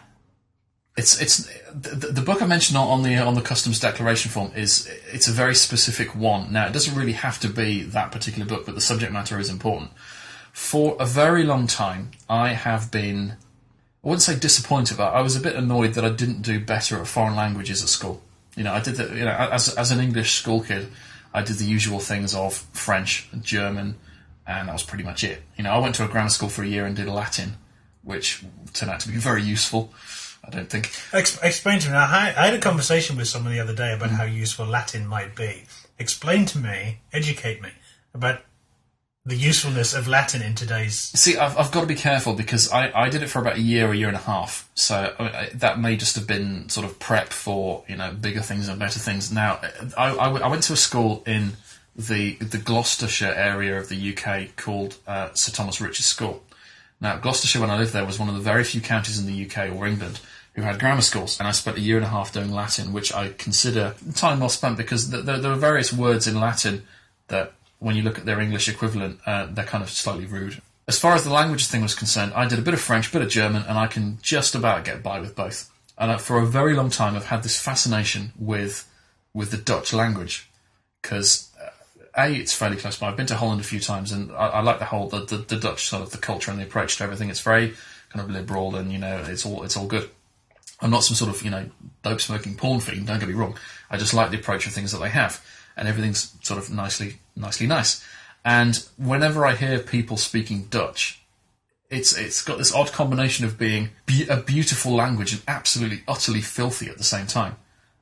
It's 0.97 1.21
it's 1.21 1.49
the, 1.75 2.13
the 2.13 2.21
book 2.23 2.41
I 2.41 2.47
mentioned 2.47 2.79
on, 2.79 2.87
on 2.87 3.03
the 3.03 3.17
on 3.19 3.35
the 3.35 3.41
customs 3.43 3.81
declaration 3.81 4.31
form 4.31 4.53
is 4.55 4.89
it's 5.13 5.27
a 5.27 5.33
very 5.33 5.55
specific 5.57 6.15
one. 6.15 6.53
Now 6.53 6.67
it 6.69 6.73
doesn't 6.73 6.95
really 6.97 7.15
have 7.15 7.41
to 7.41 7.49
be 7.49 7.83
that 7.83 8.13
particular 8.13 8.47
book, 8.47 8.65
but 8.65 8.77
the 8.77 8.81
subject 8.81 9.13
matter 9.13 9.41
is 9.41 9.51
important. 9.51 9.91
For 10.55 10.97
a 11.01 11.05
very 11.05 11.43
long 11.43 11.67
time, 11.67 12.13
I 12.31 12.51
have 12.51 12.93
been 12.93 13.33
I 14.05 14.09
wouldn't 14.09 14.23
say 14.23 14.39
disappointed, 14.39 14.97
but 14.97 15.13
I 15.13 15.21
was 15.21 15.35
a 15.35 15.41
bit 15.41 15.57
annoyed 15.57 15.95
that 15.95 16.05
I 16.05 16.11
didn't 16.11 16.43
do 16.43 16.61
better 16.61 17.01
at 17.01 17.09
foreign 17.09 17.35
languages 17.35 17.83
at 17.83 17.89
school. 17.89 18.23
You 18.55 18.63
know, 18.63 18.73
I 18.73 18.81
did 18.81 18.95
the 18.95 19.17
you 19.17 19.25
know 19.25 19.33
as 19.33 19.75
as 19.75 19.91
an 19.91 19.99
English 19.99 20.35
school 20.35 20.61
kid, 20.61 20.93
I 21.35 21.43
did 21.43 21.57
the 21.57 21.65
usual 21.65 21.99
things 21.99 22.37
of 22.37 22.55
French, 22.73 23.29
and 23.33 23.43
German, 23.43 23.97
and 24.47 24.69
that 24.69 24.73
was 24.73 24.85
pretty 24.85 25.03
much 25.03 25.25
it. 25.25 25.43
You 25.57 25.65
know, 25.65 25.73
I 25.73 25.79
went 25.79 25.97
to 25.97 26.05
a 26.05 26.09
grammar 26.09 26.29
school 26.29 26.49
for 26.49 26.63
a 26.63 26.69
year 26.69 26.87
and 26.87 26.95
did 26.95 27.09
Latin, 27.09 27.57
which 28.05 28.45
turned 28.75 28.93
out 28.93 29.01
to 29.01 29.09
be 29.09 29.17
very 29.17 29.43
useful. 29.43 29.93
I 30.45 30.51
don't 30.51 30.71
think. 30.71 30.93
Ex- 31.13 31.43
explain 31.43 31.81
to 31.81 31.89
me. 31.89 31.95
Now, 31.95 32.07
I 32.09 32.33
I 32.37 32.45
had 32.47 32.55
a 32.55 32.61
conversation 32.61 33.17
with 33.17 33.27
someone 33.27 33.53
the 33.53 33.61
other 33.61 33.75
day 33.75 33.93
about 33.93 34.11
how 34.11 34.25
useful 34.25 34.67
Latin 34.67 35.09
might 35.09 35.35
be. 35.35 35.65
Explain 35.99 36.47
to 36.47 36.59
me, 36.59 37.01
educate 37.13 37.61
me 37.61 37.71
about 38.15 38.43
the 39.27 39.37
usefulness 39.37 39.95
of 39.95 40.07
Latin 40.07 40.43
in 40.43 40.55
today's. 40.55 40.95
See, 40.95 41.37
I've, 41.39 41.57
I've 41.57 41.73
got 41.73 41.81
to 41.81 41.87
be 41.87 41.95
careful 41.95 42.35
because 42.35 42.71
I, 42.71 42.93
I 42.95 43.09
did 43.09 43.23
it 43.23 43.29
for 43.29 43.39
about 43.39 43.57
a 43.57 43.61
year, 43.61 43.91
a 43.91 43.97
year 43.97 44.09
and 44.09 44.17
a 44.17 44.21
half. 44.21 44.69
So 44.75 45.15
I, 45.19 45.51
that 45.55 45.79
may 45.81 45.97
just 45.97 46.15
have 46.17 46.27
been 46.27 46.69
sort 46.69 46.87
of 46.87 46.99
prep 46.99 47.29
for 47.29 47.85
you 47.89 47.97
know 47.97 48.13
bigger 48.13 48.41
things 48.41 48.69
and 48.69 48.79
better 48.79 48.99
things. 48.99 49.33
Now, 49.33 49.61
I, 49.97 50.11
I 50.11 50.49
went 50.49 50.63
to 50.65 50.75
a 50.75 50.77
school 50.77 51.23
in 51.27 51.53
the 51.97 52.35
the 52.35 52.59
Gloucestershire 52.59 53.33
area 53.35 53.79
of 53.79 53.89
the 53.89 54.17
UK 54.17 54.57
called 54.57 54.97
uh, 55.07 55.33
Sir 55.35 55.53
Thomas 55.53 55.81
Rich's 55.81 56.07
School. 56.07 56.43
Now, 57.01 57.17
Gloucestershire, 57.17 57.61
when 57.61 57.71
I 57.71 57.79
lived 57.79 57.93
there, 57.93 58.05
was 58.05 58.19
one 58.19 58.29
of 58.29 58.35
the 58.35 58.41
very 58.41 58.65
few 58.65 58.81
counties 58.81 59.19
in 59.19 59.27
the 59.27 59.47
UK 59.47 59.75
or 59.75 59.87
England 59.87 60.21
who 60.55 60.63
had 60.63 60.79
grammar 60.79 61.01
schools, 61.01 61.39
and 61.39 61.49
I 61.49 61.51
spent 61.51 61.77
a 61.77 61.81
year 61.81 61.97
and 61.97 62.07
a 62.07 62.09
half 62.09 62.33
doing 62.33 62.53
Latin, 62.53 62.93
which 62.93 63.13
I 63.13 63.31
consider 63.31 63.95
time 64.15 64.41
well 64.41 64.49
spent 64.49 64.77
because 64.77 65.11
th- 65.11 65.25
there, 65.25 65.39
there 65.39 65.53
are 65.53 65.57
various 65.57 65.93
words 65.93 66.29
in 66.29 66.39
Latin 66.39 66.85
that, 67.29 67.53
when 67.79 67.97
you 67.97 68.03
look 68.03 68.19
at 68.19 68.25
their 68.25 68.41
English 68.41 68.69
equivalent, 68.69 69.21
uh, 69.27 69.47
they're 69.47 69.65
kind 69.65 69.83
of 69.83 69.91
slightly 69.91 70.27
rude. 70.27 70.61
As 70.87 70.99
far 70.99 71.15
as 71.15 71.25
the 71.25 71.33
language 71.33 71.67
thing 71.67 71.83
was 71.83 71.95
concerned, 71.95 72.33
I 72.35 72.47
did 72.47 72.59
a 72.59 72.63
bit 72.63 72.75
of 72.75 72.81
French, 72.81 73.09
a 73.09 73.13
bit 73.13 73.23
of 73.23 73.31
German, 73.31 73.63
and 73.63 73.79
I 73.79 73.87
can 73.87 74.19
just 74.21 74.55
about 74.55 74.85
get 74.85 75.03
by 75.03 75.19
with 75.21 75.35
both. 75.35 75.71
And 75.97 76.11
uh, 76.11 76.19
for 76.19 76.39
a 76.39 76.47
very 76.47 76.75
long 76.75 76.91
time, 76.91 77.17
I've 77.17 77.27
had 77.27 77.43
this 77.43 77.61
fascination 77.61 78.33
with 78.39 78.89
with 79.33 79.51
the 79.51 79.57
Dutch 79.57 79.93
language 79.93 80.49
because 81.03 81.51
a, 82.17 82.31
it's 82.31 82.55
fairly 82.55 82.77
close 82.77 82.99
by. 82.99 83.09
I've 83.09 83.17
been 83.17 83.27
to 83.27 83.37
Holland 83.37 83.61
a 83.61 83.65
few 83.65 83.81
times, 83.81 84.13
and 84.13 84.31
I, 84.33 84.47
I 84.47 84.61
like 84.61 84.79
the 84.79 84.85
whole 84.87 85.09
the, 85.09 85.21
the, 85.21 85.39
the 85.39 85.57
Dutch 85.57 85.89
sort 85.89 86.03
of 86.03 86.11
the 86.11 86.19
culture 86.19 86.51
and 86.51 86.61
the 86.61 86.65
approach 86.65 86.97
to 86.99 87.05
everything. 87.05 87.31
It's 87.31 87.41
very 87.41 87.75
kind 88.11 88.25
of 88.25 88.31
liberal, 88.31 88.77
and 88.77 88.93
you 88.93 88.99
know, 88.99 89.25
it's 89.27 89.45
all 89.45 89.63
it's 89.63 89.77
all 89.77 89.87
good. 89.87 90.11
I'm 90.81 90.91
not 90.91 91.05
some 91.05 91.17
sort 91.17 91.35
of 91.35 91.43
you 91.43 91.51
know 91.51 91.71
dope 92.03 92.21
smoking 92.21 92.57
porn 92.57 92.81
fiend. 92.81 93.07
Don't 93.07 93.19
get 93.19 93.29
me 93.29 93.35
wrong. 93.35 93.57
I 93.91 93.97
just 93.97 94.15
like 94.15 94.31
the 94.31 94.39
approach 94.39 94.67
of 94.67 94.73
things 94.73 94.93
that 94.93 94.99
they 94.99 95.09
have, 95.11 95.45
and 95.77 95.89
everything's 95.89 96.35
sort 96.43 96.59
of 96.59 96.71
nicely 96.71 97.19
nicely 97.37 97.67
nice. 97.67 98.05
And 98.45 98.77
whenever 98.99 99.47
I 99.47 99.55
hear 99.55 99.79
people 99.79 100.17
speaking 100.17 100.65
Dutch, 100.65 101.23
it's 101.91 102.17
it's 102.17 102.43
got 102.43 102.59
this 102.59 102.75
odd 102.75 102.93
combination 102.93 103.45
of 103.45 103.59
being 103.59 103.91
be- 104.07 104.29
a 104.29 104.39
beautiful 104.39 104.93
language 104.93 105.33
and 105.33 105.43
absolutely 105.47 106.03
utterly 106.07 106.41
filthy 106.41 106.89
at 106.89 106.99
the 106.99 107.05
same 107.05 107.27
time. 107.27 107.57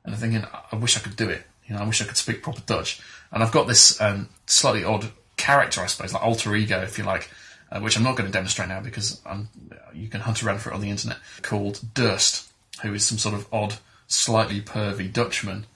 And 0.05 0.15
I'm 0.15 0.21
thinking, 0.21 0.45
I 0.73 0.77
wish 0.77 0.97
I 0.97 1.01
could 1.01 1.17
do 1.17 1.29
it. 1.29 1.45
You 1.67 1.77
know, 1.77 1.83
I 1.83 1.87
wish 1.87 2.03
I 2.03 2.07
could 2.07 2.17
speak 2.17 2.43
proper 2.43 2.61
Dutch. 2.63 3.01
And 3.31 3.43
I've 3.43 3.53
got 3.53 3.67
this 3.67 4.01
um, 4.01 4.29
slightly 4.47 4.85
odd 4.85 5.11
character, 5.37 5.81
I 5.81 5.87
suppose, 5.87 6.13
like 6.13 6.23
alter 6.23 6.55
ego, 6.55 6.83
if 6.83 6.99
you 6.99 7.05
like, 7.05 7.31
uh, 7.71 7.81
which 7.81 7.97
I'm 7.97 8.03
not 8.03 8.17
going 8.17 8.27
to 8.27 8.33
demonstrate 8.33 8.69
now 8.69 8.81
because 8.81 9.21
I'm, 9.25 9.49
you 9.95 10.09
can 10.09 10.21
hunt 10.21 10.43
around 10.43 10.61
for 10.61 10.71
it 10.71 10.75
on 10.75 10.81
the 10.81 10.91
internet, 10.91 11.19
called 11.43 11.81
Durst, 11.95 12.51
who 12.83 12.93
is 12.95 13.07
some 13.07 13.19
sort 13.19 13.35
of 13.35 13.47
odd, 13.53 13.75
slightly 14.09 14.61
pervy 14.61 15.13
Dutchman 15.13 15.67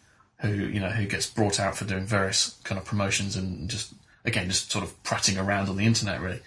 who 0.41 0.49
you 0.49 0.81
know 0.81 0.91
who 0.91 1.07
gets 1.07 1.27
brought 1.27 1.59
out 1.59 1.77
for 1.77 1.85
doing 1.85 2.05
various 2.05 2.59
kind 2.65 2.79
of 2.79 2.85
promotions 2.85 3.37
and 3.37 3.69
just 3.71 3.95
again 4.25 4.49
just 4.49 4.71
sort 4.71 4.85
of 4.85 5.03
prattling 5.03 5.39
around 5.39 5.69
on 5.69 5.77
the 5.77 5.87
internet 5.87 6.21
really. 6.21 6.41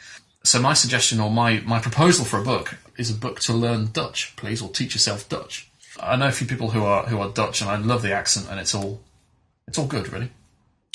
So 0.44 0.60
my 0.60 0.74
suggestion 0.74 1.20
or 1.20 1.30
my 1.30 1.60
my 1.62 1.80
proposal 1.80 2.26
for 2.26 2.40
a 2.40 2.44
book 2.44 2.78
is 2.98 3.10
a 3.10 3.16
book 3.16 3.40
to 3.42 3.54
learn 3.54 3.90
Dutch, 3.92 4.36
please, 4.36 4.62
or 4.62 4.70
teach 4.70 4.94
yourself 4.94 5.28
Dutch. 5.28 5.70
I 6.00 6.16
know 6.16 6.28
a 6.28 6.32
few 6.32 6.48
people 6.48 6.70
who 6.70 6.84
are 6.84 7.04
who 7.08 7.20
are 7.20 7.30
Dutch, 7.30 7.62
and 7.62 7.70
I 7.70 7.76
love 7.78 8.02
the 8.02 8.14
accent, 8.14 8.48
and 8.50 8.60
it's 8.60 8.74
all 8.74 9.02
it's 9.68 9.78
all 9.78 9.86
good, 9.86 10.12
really. 10.12 10.32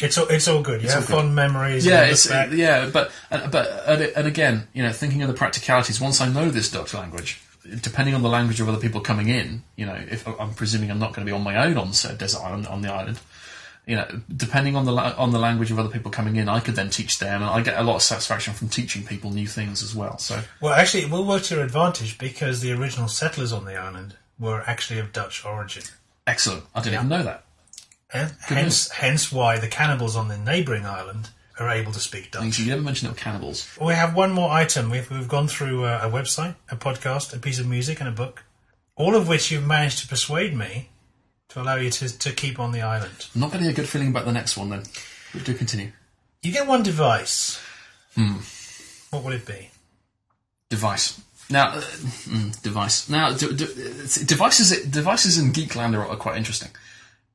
It's 0.02 0.18
all, 0.18 0.26
it's 0.26 0.48
all 0.48 0.62
good. 0.62 0.82
You 0.82 0.88
have 0.88 1.02
all 1.02 1.06
good. 1.06 1.24
fond 1.24 1.34
memories. 1.36 1.86
Yeah, 1.86 2.02
and 2.02 2.10
it's 2.10 2.28
yeah, 2.28 2.90
but 2.92 3.12
and, 3.30 3.50
but 3.52 3.84
and, 3.86 4.02
and 4.02 4.26
again, 4.26 4.66
you 4.72 4.82
know, 4.82 4.92
thinking 4.92 5.22
of 5.22 5.28
the 5.28 5.34
practicalities. 5.34 6.00
Once 6.00 6.20
I 6.20 6.28
know 6.28 6.50
this 6.50 6.70
Dutch 6.70 6.94
language, 6.94 7.40
depending 7.80 8.14
on 8.14 8.22
the 8.22 8.28
language 8.28 8.60
of 8.60 8.68
other 8.68 8.78
people 8.78 9.00
coming 9.00 9.28
in, 9.28 9.62
you 9.76 9.86
know, 9.86 9.98
if 10.10 10.26
I'm 10.26 10.54
presuming 10.54 10.90
I'm 10.90 10.98
not 10.98 11.14
going 11.14 11.26
to 11.26 11.30
be 11.30 11.34
on 11.34 11.42
my 11.42 11.64
own 11.66 11.76
on 11.78 11.92
said 11.92 12.18
desert 12.18 12.42
island 12.42 12.66
on 12.66 12.82
the 12.82 12.92
island, 12.92 13.18
you 13.86 13.96
know, 13.96 14.06
depending 14.34 14.76
on 14.76 14.84
the 14.86 14.92
la- 14.92 15.14
on 15.16 15.30
the 15.32 15.38
language 15.38 15.70
of 15.70 15.78
other 15.78 15.88
people 15.88 16.10
coming 16.10 16.36
in, 16.36 16.48
I 16.48 16.60
could 16.60 16.74
then 16.74 16.90
teach 16.90 17.18
them, 17.18 17.42
and 17.42 17.50
I 17.50 17.60
get 17.62 17.78
a 17.78 17.82
lot 17.82 17.96
of 17.96 18.02
satisfaction 18.02 18.54
from 18.54 18.68
teaching 18.68 19.04
people 19.04 19.30
new 19.30 19.46
things 19.46 19.82
as 19.82 19.94
well. 19.94 20.18
So 20.18 20.40
Well, 20.60 20.72
actually, 20.72 21.02
it 21.04 21.10
will 21.10 21.24
work 21.26 21.42
to 21.44 21.56
your 21.56 21.64
advantage 21.64 22.16
because 22.18 22.60
the 22.60 22.72
original 22.72 23.08
settlers 23.08 23.52
on 23.52 23.64
the 23.66 23.76
island 23.76 24.16
were 24.38 24.62
actually 24.66 25.00
of 25.00 25.12
Dutch 25.12 25.44
origin. 25.44 25.82
excellent. 26.26 26.64
I 26.74 26.80
didn't 26.80 26.94
even 26.94 27.08
know 27.08 27.22
that. 27.22 27.44
Hence, 28.08 28.90
hence 28.90 29.32
why 29.32 29.58
the 29.58 29.66
cannibals 29.68 30.14
on 30.16 30.28
the 30.28 30.38
neighbouring 30.38 30.86
island 30.86 31.30
are 31.58 31.70
able 31.70 31.92
to 31.92 32.00
speak 32.00 32.30
Dutch. 32.30 32.58
You 32.58 32.66
never 32.66 32.82
mentioned 32.82 33.10
it 33.10 33.14
were 33.14 33.20
cannibals. 33.20 33.68
We 33.80 33.94
have 33.94 34.14
one 34.14 34.32
more 34.32 34.50
item. 34.50 34.90
We've, 34.90 35.08
we've 35.10 35.28
gone 35.28 35.48
through 35.48 35.84
a, 35.84 36.08
a 36.08 36.10
website, 36.10 36.56
a 36.70 36.76
podcast, 36.76 37.34
a 37.34 37.38
piece 37.38 37.58
of 37.58 37.66
music, 37.66 38.00
and 38.00 38.08
a 38.08 38.12
book, 38.12 38.44
all 38.96 39.14
of 39.14 39.28
which 39.28 39.50
you've 39.50 39.66
managed 39.66 40.00
to 40.00 40.08
persuade 40.08 40.56
me 40.56 40.90
to 41.48 41.60
allow 41.60 41.76
you 41.76 41.90
to, 41.90 42.18
to 42.18 42.32
keep 42.32 42.58
on 42.58 42.72
the 42.72 42.82
island. 42.82 43.26
I'm 43.34 43.40
not 43.40 43.52
getting 43.52 43.68
a 43.68 43.72
good 43.72 43.88
feeling 43.88 44.08
about 44.08 44.24
the 44.24 44.32
next 44.32 44.56
one 44.56 44.70
then. 44.70 44.82
But 45.32 45.44
do 45.44 45.54
continue. 45.54 45.92
You 46.42 46.52
get 46.52 46.66
one 46.66 46.82
device. 46.82 47.60
Hmm. 48.14 48.38
What 49.10 49.24
will 49.24 49.32
it 49.32 49.46
be? 49.46 49.70
device. 50.74 51.20
Now, 51.50 51.68
uh, 51.68 51.80
mm, 51.80 52.62
device. 52.62 53.08
Now, 53.08 53.32
d- 53.32 53.54
d- 53.54 54.24
devices 54.24 54.86
devices 54.86 55.38
in 55.38 55.52
Geekland 55.52 55.94
are, 55.94 56.06
are 56.06 56.16
quite 56.16 56.36
interesting 56.36 56.70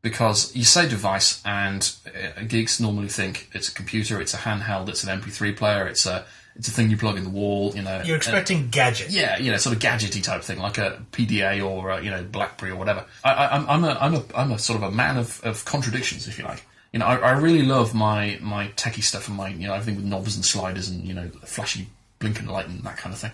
because 0.02 0.56
you 0.56 0.64
say 0.64 0.88
device, 0.88 1.42
and 1.46 1.92
uh, 2.08 2.42
geeks 2.44 2.80
normally 2.80 3.10
think 3.10 3.50
it's 3.54 3.70
a 3.70 3.74
computer, 3.74 4.22
it's 4.22 4.34
a 4.34 4.38
handheld, 4.38 4.90
it's 4.90 5.04
an 5.04 5.20
MP3 5.20 5.56
player, 5.56 5.88
it's 5.88 6.06
a 6.06 6.26
it's 6.56 6.68
a 6.68 6.72
thing 6.72 6.90
you 6.90 6.98
plug 6.98 7.18
in 7.18 7.24
the 7.24 7.30
wall. 7.30 7.74
You 7.76 7.84
know, 7.84 8.02
You're 8.04 8.18
expecting 8.18 8.70
gadget. 8.70 9.12
yeah, 9.12 9.38
you 9.38 9.52
know, 9.52 9.58
sort 9.58 9.76
of 9.76 9.82
gadgety 9.82 10.22
type 10.22 10.42
thing, 10.44 10.60
like 10.60 10.78
a 10.78 11.02
PDA 11.12 11.66
or 11.66 11.92
uh, 11.92 12.02
you 12.02 12.10
know 12.10 12.24
BlackBerry 12.24 12.72
or 12.72 12.76
whatever. 12.76 13.06
I, 13.24 13.34
I, 13.34 13.56
I'm, 13.56 13.70
I'm 13.70 13.84
a 13.84 13.98
I'm 14.00 14.16
a 14.16 14.24
I'm 14.36 14.52
a 14.52 14.60
sort 14.60 14.78
of 14.78 14.84
a 14.84 14.92
man 14.92 15.18
of, 15.18 15.42
of 15.44 15.66
contradictions, 15.66 16.28
if 16.28 16.38
you 16.38 16.46
like. 16.46 16.66
You 16.92 17.00
know, 17.00 17.06
I, 17.06 17.18
I 17.18 17.32
really 17.32 17.64
love 17.64 17.94
my 17.94 18.40
my 18.42 18.70
techie 18.70 19.04
stuff 19.04 19.28
and 19.28 19.38
my 19.38 19.50
you 19.50 19.68
know 19.68 19.74
everything 19.74 19.96
with 19.96 20.06
knobs 20.06 20.36
and 20.36 20.44
sliders 20.44 20.90
and 20.90 21.04
you 21.04 21.14
know 21.14 21.30
flashy 21.46 21.88
blinking 22.20 22.48
light 22.48 22.68
and 22.68 22.84
that 22.84 22.98
kind 22.98 23.14
of 23.14 23.20
thing. 23.20 23.32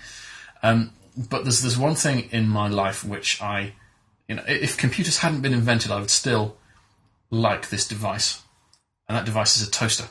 Um, 0.62 0.92
but 1.30 1.44
there's 1.44 1.62
there's 1.62 1.78
one 1.78 1.96
thing 1.96 2.30
in 2.32 2.48
my 2.48 2.68
life 2.68 3.04
which 3.04 3.42
I 3.42 3.74
You 4.28 4.36
know, 4.36 4.44
if 4.48 4.78
computers 4.78 5.20
hadn't 5.20 5.42
been 5.42 5.54
invented, 5.54 5.92
I 5.92 6.00
would 6.00 6.10
still 6.10 6.58
like 7.30 7.70
this 7.70 7.88
device, 7.88 8.42
and 9.08 9.18
that 9.18 9.26
device 9.26 9.58
is 9.58 9.68
a 9.68 9.72
toaster. 9.72 10.06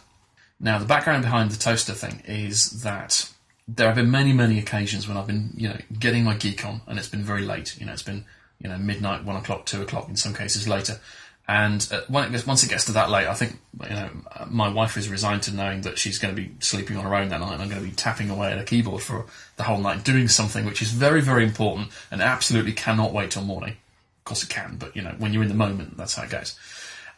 Now, 0.60 0.78
the 0.78 0.86
background 0.86 1.22
behind 1.22 1.50
the 1.50 1.58
toaster 1.58 1.92
thing 1.92 2.22
is 2.26 2.82
that 2.82 3.30
there 3.66 3.86
have 3.86 3.96
been 3.96 4.10
many, 4.10 4.32
many 4.32 4.58
occasions 4.58 5.08
when 5.08 5.16
I've 5.16 5.26
been, 5.26 5.52
you 5.56 5.68
know, 5.68 5.78
getting 5.98 6.24
my 6.24 6.34
geek 6.34 6.64
on, 6.64 6.82
and 6.86 6.98
it's 6.98 7.08
been 7.08 7.24
very 7.24 7.42
late. 7.42 7.78
You 7.78 7.86
know, 7.86 7.92
it's 7.92 8.02
been, 8.02 8.24
you 8.60 8.68
know, 8.68 8.78
midnight, 8.78 9.24
one 9.24 9.36
o'clock, 9.36 9.66
two 9.66 9.82
o'clock, 9.82 10.08
in 10.08 10.16
some 10.16 10.34
cases 10.34 10.68
later. 10.68 11.00
And 11.46 11.86
uh, 11.90 12.02
when 12.08 12.24
it 12.24 12.30
gets, 12.32 12.46
once 12.46 12.62
it 12.62 12.70
gets 12.70 12.86
to 12.86 12.92
that 12.92 13.10
late, 13.10 13.26
I 13.26 13.34
think, 13.34 13.58
you 13.82 13.90
know, 13.90 14.10
my 14.48 14.68
wife 14.68 14.96
is 14.96 15.08
resigned 15.08 15.42
to 15.42 15.54
knowing 15.54 15.82
that 15.82 15.98
she's 15.98 16.18
going 16.18 16.34
to 16.34 16.40
be 16.40 16.54
sleeping 16.60 16.96
on 16.96 17.04
her 17.04 17.14
own 17.14 17.28
that 17.28 17.40
night, 17.40 17.52
and 17.52 17.62
I'm 17.62 17.68
going 17.68 17.82
to 17.82 17.88
be 17.88 17.94
tapping 17.94 18.30
away 18.30 18.52
at 18.52 18.58
a 18.58 18.64
keyboard 18.64 19.02
for 19.02 19.26
the 19.56 19.64
whole 19.64 19.78
night, 19.78 20.04
doing 20.04 20.28
something 20.28 20.64
which 20.64 20.80
is 20.80 20.90
very, 20.90 21.20
very 21.20 21.44
important 21.44 21.88
and 22.10 22.22
absolutely 22.22 22.72
cannot 22.72 23.12
wait 23.12 23.32
till 23.32 23.42
morning. 23.42 23.76
Of 24.24 24.28
course, 24.28 24.42
it 24.42 24.48
can, 24.48 24.76
but 24.78 24.96
you 24.96 25.02
know, 25.02 25.14
when 25.18 25.34
you're 25.34 25.42
in 25.42 25.50
the 25.50 25.54
moment, 25.54 25.98
that's 25.98 26.14
how 26.14 26.22
it 26.22 26.30
goes. 26.30 26.58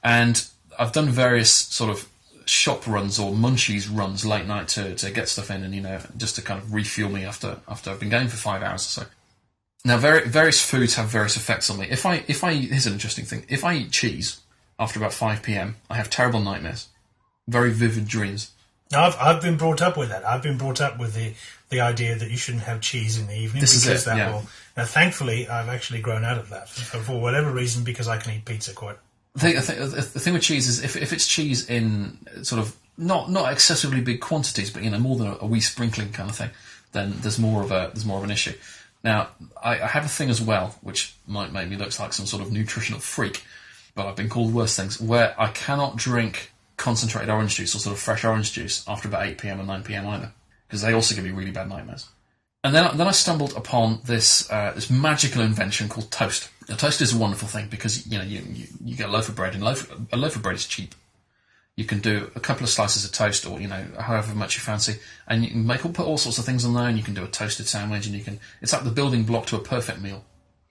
And 0.03 0.45
I've 0.77 0.91
done 0.91 1.09
various 1.09 1.53
sort 1.53 1.89
of 1.89 2.09
shop 2.47 2.85
runs 2.85 3.21
or 3.21 3.31
munchies 3.31 3.89
runs 3.89 4.27
late 4.27 4.45
night 4.47 4.67
to, 4.69 4.93
to 4.97 5.13
get 5.13 5.29
stuff 5.29 5.51
in 5.51 5.63
and 5.63 5.75
you 5.75 5.81
know 5.81 6.01
just 6.17 6.37
to 6.37 6.43
kind 6.43 6.61
of 6.61 6.73
refuel 6.73 7.11
me 7.11 7.25
after 7.25 7.59
after 7.69 7.91
I've 7.91 8.01
been 8.01 8.09
going 8.09 8.27
for 8.27 8.37
five 8.37 8.61
hours 8.61 8.83
or 8.83 9.03
so. 9.03 9.07
Now, 9.85 9.99
vari- 9.99 10.27
various 10.27 10.61
foods 10.61 10.97
have 10.97 11.07
various 11.07 11.37
effects 11.37 11.71
on 11.71 11.79
me. 11.79 11.87
If 11.89 12.05
I 12.05 12.25
if 12.27 12.43
I 12.43 12.55
here's 12.55 12.87
an 12.87 12.95
interesting 12.95 13.25
thing. 13.25 13.47
If 13.49 13.63
I 13.65 13.75
eat 13.75 13.93
cheese 13.93 14.41
after 14.81 14.99
about 14.99 15.13
five 15.13 15.45
p.m., 15.45 15.77
I 15.89 15.95
have 15.95 16.11
terrible 16.11 16.41
nightmares, 16.41 16.89
very 17.47 17.71
vivid 17.71 18.09
dreams. 18.09 18.51
I've 18.93 19.17
I've 19.21 19.41
been 19.41 19.57
brought 19.57 19.81
up 19.81 19.97
with 19.97 20.09
that. 20.09 20.25
I've 20.25 20.43
been 20.43 20.59
brought 20.59 20.81
up 20.81 20.99
with 20.99 21.15
the 21.15 21.35
the 21.69 21.81
idea 21.81 22.17
that 22.17 22.31
you 22.31 22.37
shouldn't 22.37 22.65
have 22.65 22.81
cheese 22.81 23.19
in 23.19 23.27
the 23.27 23.37
evening 23.37 23.61
This 23.61 23.75
is 23.75 23.85
because 23.85 24.03
it, 24.03 24.11
that 24.11 24.17
yeah. 24.17 24.33
will. 24.33 24.45
Now, 24.77 24.85
thankfully, 24.85 25.49
I've 25.49 25.69
actually 25.69 26.01
grown 26.01 26.25
out 26.25 26.39
of 26.39 26.51
that 26.51 26.69
for, 26.69 27.21
whatever 27.21 27.51
reason 27.51 27.83
because 27.83 28.09
I 28.09 28.19
can 28.19 28.35
eat 28.35 28.45
pizza 28.45 28.73
quite. 28.73 28.97
The 29.35 29.41
thing, 29.41 29.55
the 29.57 29.63
thing, 29.63 29.81
the 29.81 30.03
thing 30.03 30.33
with 30.35 30.43
cheese 30.43 30.69
is 30.69 30.83
if, 30.83 30.97
if 30.97 31.13
it's 31.13 31.27
cheese 31.27 31.69
in 31.69 32.19
sort 32.43 32.61
of 32.61 32.77
not 32.99 33.31
not 33.31 33.53
excessively 33.53 34.01
big 34.01 34.21
quantities, 34.21 34.71
but 34.71 34.83
you 34.83 34.91
know 34.91 34.99
more 34.99 35.17
than 35.17 35.27
a, 35.27 35.39
a 35.41 35.47
wee 35.47 35.61
sprinkling 35.61 36.13
kind 36.13 36.31
of 36.31 36.37
thing, 36.37 36.51
then 36.93 37.15
there's 37.21 37.39
more 37.39 37.63
of 37.63 37.71
a 37.71 37.91
there's 37.93 38.07
more 38.07 38.19
of 38.19 38.25
an 38.25 38.31
issue. 38.31 38.55
Now 39.05 39.29
I, 39.63 39.81
I 39.81 39.87
have 39.87 40.05
a 40.05 40.09
thing 40.09 40.31
as 40.31 40.41
well, 40.41 40.75
which 40.81 41.15
might 41.27 41.53
make 41.53 41.69
me 41.69 41.77
look 41.77 41.99
like 41.99 42.13
some 42.13 42.27
sort 42.27 42.43
of 42.43 42.53
nutritional 42.53 43.01
freak, 43.01 43.45
but 43.95 44.07
I've 44.07 44.17
been 44.17 44.29
called 44.29 44.55
worse 44.55 44.77
things, 44.77 45.01
where 45.01 45.35
I 45.39 45.49
cannot 45.49 45.97
drink 45.97 46.53
concentrated 46.77 47.31
orange 47.31 47.57
juice 47.57 47.75
or 47.75 47.79
sort 47.79 47.95
of 47.95 48.01
fresh 48.01 48.25
orange 48.25 48.53
juice 48.53 48.85
after 48.87 49.09
about 49.09 49.27
eight 49.27 49.39
pm 49.39 49.59
and 49.59 49.69
nine 49.69 49.83
pm 49.83 50.07
either, 50.07 50.33
because 50.67 50.83
they 50.83 50.93
also 50.93 51.15
give 51.15 51.25
me 51.25 51.31
really 51.31 51.51
bad 51.51 51.69
nightmares. 51.69 52.09
And 52.65 52.75
then, 52.75 52.97
then 52.97 53.07
I 53.07 53.13
stumbled 53.13 53.57
upon 53.57 54.01
this 54.05 54.51
uh, 54.51 54.73
this 54.75 54.91
magical 54.91 55.43
invention 55.43 55.89
called 55.89 56.11
toast. 56.11 56.51
Now, 56.69 56.75
toast 56.75 57.01
is 57.01 57.15
a 57.15 57.19
wonderful 57.19 57.47
thing 57.47 57.69
because 57.69 58.07
you 58.07 58.19
know 58.19 58.25
you, 58.25 58.41
you, 58.41 58.67
you 58.85 58.97
get 58.97 59.09
a 59.09 59.13
loaf 59.13 59.29
of 59.29 59.37
bread 59.37 59.55
and 59.55 59.63
loaf, 59.63 59.89
a 60.13 60.17
loaf 60.17 60.35
of 60.35 60.43
bread 60.43 60.57
is 60.57 60.67
cheap. 60.67 60.95
You 61.77 61.85
can 61.85 62.01
do 62.01 62.31
a 62.35 62.41
couple 62.41 62.65
of 62.65 62.71
slices 62.71 63.05
of 63.05 63.13
toast, 63.13 63.47
or 63.47 63.61
you 63.61 63.69
know 63.69 63.85
however 64.01 64.35
much 64.35 64.57
you 64.57 64.63
fancy, 64.63 64.97
and 65.29 65.45
you 65.45 65.51
can 65.51 65.67
make 65.67 65.83
put 65.83 66.01
all 66.01 66.19
sorts 66.19 66.39
of 66.39 66.45
things 66.45 66.65
on 66.65 66.75
there. 66.75 66.89
And 66.89 66.97
you 66.97 67.05
can 67.05 67.15
do 67.15 67.23
a 67.23 67.29
toasted 67.29 67.69
sandwich, 67.69 68.07
and 68.07 68.15
you 68.17 68.25
can 68.25 68.41
it's 68.61 68.73
like 68.73 68.83
the 68.83 68.91
building 68.91 69.23
block 69.23 69.47
to 69.47 69.57
a 69.57 69.61
perfect 69.61 70.01
meal. 70.01 70.25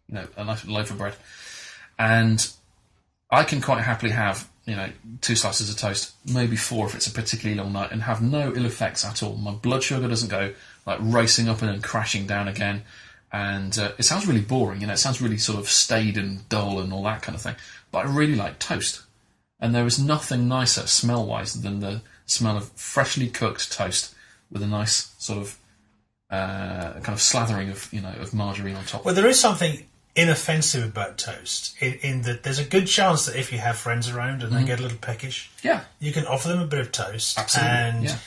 You 0.10 0.15
know, 0.15 0.27
a 0.36 0.43
loaf 0.43 0.91
of 0.91 0.97
bread, 0.97 1.15
and 1.97 2.45
I 3.31 3.43
can 3.43 3.62
quite 3.62 3.81
happily 3.81 4.12
have 4.12 4.49
you 4.65 4.75
know 4.75 4.89
two 5.21 5.36
slices 5.36 5.69
of 5.69 5.78
toast, 5.78 6.13
maybe 6.32 6.56
four 6.56 6.88
if 6.88 6.95
it's 6.95 7.08
a 7.08 7.12
particularly 7.12 7.60
long 7.60 7.73
night, 7.73 7.91
and 7.91 8.01
have 8.04 8.21
no 8.21 8.54
ill 8.56 8.65
effects 8.65 9.06
at 9.06 9.21
all. 9.21 9.36
My 9.36 9.51
blood 9.51 9.84
sugar 9.84 10.08
doesn't 10.08 10.30
go 10.30 10.54
like 10.86 10.99
racing 11.01 11.47
up 11.47 11.62
and 11.62 11.69
then 11.69 11.82
crashing 11.82 12.25
down 12.28 12.47
again, 12.47 12.84
and 13.32 13.78
uh, 13.78 13.91
it 13.97 14.04
sounds 14.04 14.28
really 14.28 14.41
boring. 14.41 14.82
You 14.82 14.88
know, 14.88 14.93
it 14.93 14.97
sounds 14.97 15.21
really 15.21 15.38
sort 15.38 15.60
of 15.60 15.69
staid 15.69 16.17
and 16.17 16.47
dull 16.49 16.80
and 16.80 16.91
all 16.91 17.04
that 17.04 17.21
kind 17.21 17.36
of 17.36 17.41
thing. 17.41 17.56
But 17.91 18.06
I 18.06 18.10
really 18.10 18.36
like 18.36 18.60
toast, 18.60 19.04
and 19.60 19.73
there 19.73 19.86
is 19.86 19.99
nothing 19.99 20.47
nicer 20.47 20.88
smell 20.88 21.25
wise 21.25 21.62
than 21.62 21.80
the 21.80 22.01
smell 22.25 22.58
of 22.58 22.71
freshly 22.71 23.30
cooked 23.30 23.71
toast 23.71 24.15
with 24.51 24.63
a 24.63 24.67
nice 24.67 25.13
sort 25.19 25.39
of 25.39 25.60
uh, 26.32 26.93
kind 26.93 27.10
of 27.10 27.19
slathering 27.19 27.69
of 27.69 27.93
you 27.93 28.01
know 28.01 28.13
of 28.19 28.34
margarine 28.34 28.75
on 28.75 28.86
top. 28.86 29.06
Well, 29.06 29.13
there 29.13 29.28
is 29.28 29.39
something 29.39 29.86
inoffensive 30.15 30.84
about 30.86 31.17
toast 31.17 31.75
in, 31.82 31.93
in 31.95 32.21
that 32.21 32.43
there's 32.43 32.60
a 32.60 32.63
good 32.63 32.88
chance 32.88 33.25
that 33.25 33.36
if 33.36 33.51
you 33.51 33.58
have 33.58 33.75
friends 33.75 34.10
around 34.10 34.43
and 34.43 34.56
they 34.56 34.63
get 34.63 34.80
a 34.80 34.82
little 34.82 34.97
peckish, 34.97 35.51
yeah, 35.62 35.82
you 35.99 36.12
can 36.12 36.25
offer 36.25 36.47
them 36.47 36.62
a 36.62 36.67
bit 36.67 36.80
of 36.80 36.91
toast. 36.91 37.38
Absolutely, 37.38 37.71
And, 37.73 38.04
yeah. 38.06 38.17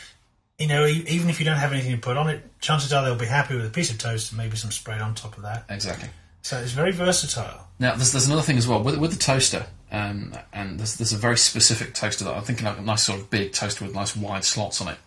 you 0.58 0.66
know, 0.66 0.86
even 0.86 1.30
if 1.30 1.38
you 1.38 1.46
don't 1.46 1.56
have 1.56 1.72
anything 1.72 1.92
to 1.92 1.98
put 1.98 2.16
on 2.16 2.28
it, 2.28 2.42
chances 2.60 2.92
are 2.92 3.04
they'll 3.04 3.16
be 3.16 3.26
happy 3.26 3.56
with 3.56 3.66
a 3.66 3.70
piece 3.70 3.90
of 3.90 3.98
toast 3.98 4.32
and 4.32 4.38
maybe 4.38 4.56
some 4.56 4.70
spread 4.70 5.00
on 5.00 5.14
top 5.14 5.36
of 5.36 5.42
that. 5.44 5.64
exactly. 5.70 6.08
So 6.42 6.58
it's 6.58 6.72
very 6.72 6.92
versatile. 6.92 7.66
Now, 7.78 7.94
there's, 7.94 8.12
there's 8.12 8.26
another 8.26 8.42
thing 8.42 8.58
as 8.58 8.66
well 8.66 8.82
with, 8.82 8.96
with 8.98 9.12
the 9.12 9.18
toaster, 9.18 9.66
um, 9.90 10.34
and 10.52 10.78
there's, 10.78 10.96
there's 10.96 11.12
a 11.12 11.16
very 11.18 11.36
specific 11.36 11.94
toaster 11.94 12.24
that 12.24 12.34
I'm 12.34 12.42
thinking 12.42 12.66
of 12.66 12.78
a 12.78 12.82
nice 12.82 13.04
sort 13.04 13.20
of 13.20 13.30
big 13.30 13.52
toaster 13.52 13.84
with 13.84 13.94
nice 13.94 14.16
wide 14.16 14.44
slots 14.44 14.80
on 14.80 14.88
it. 14.88 14.98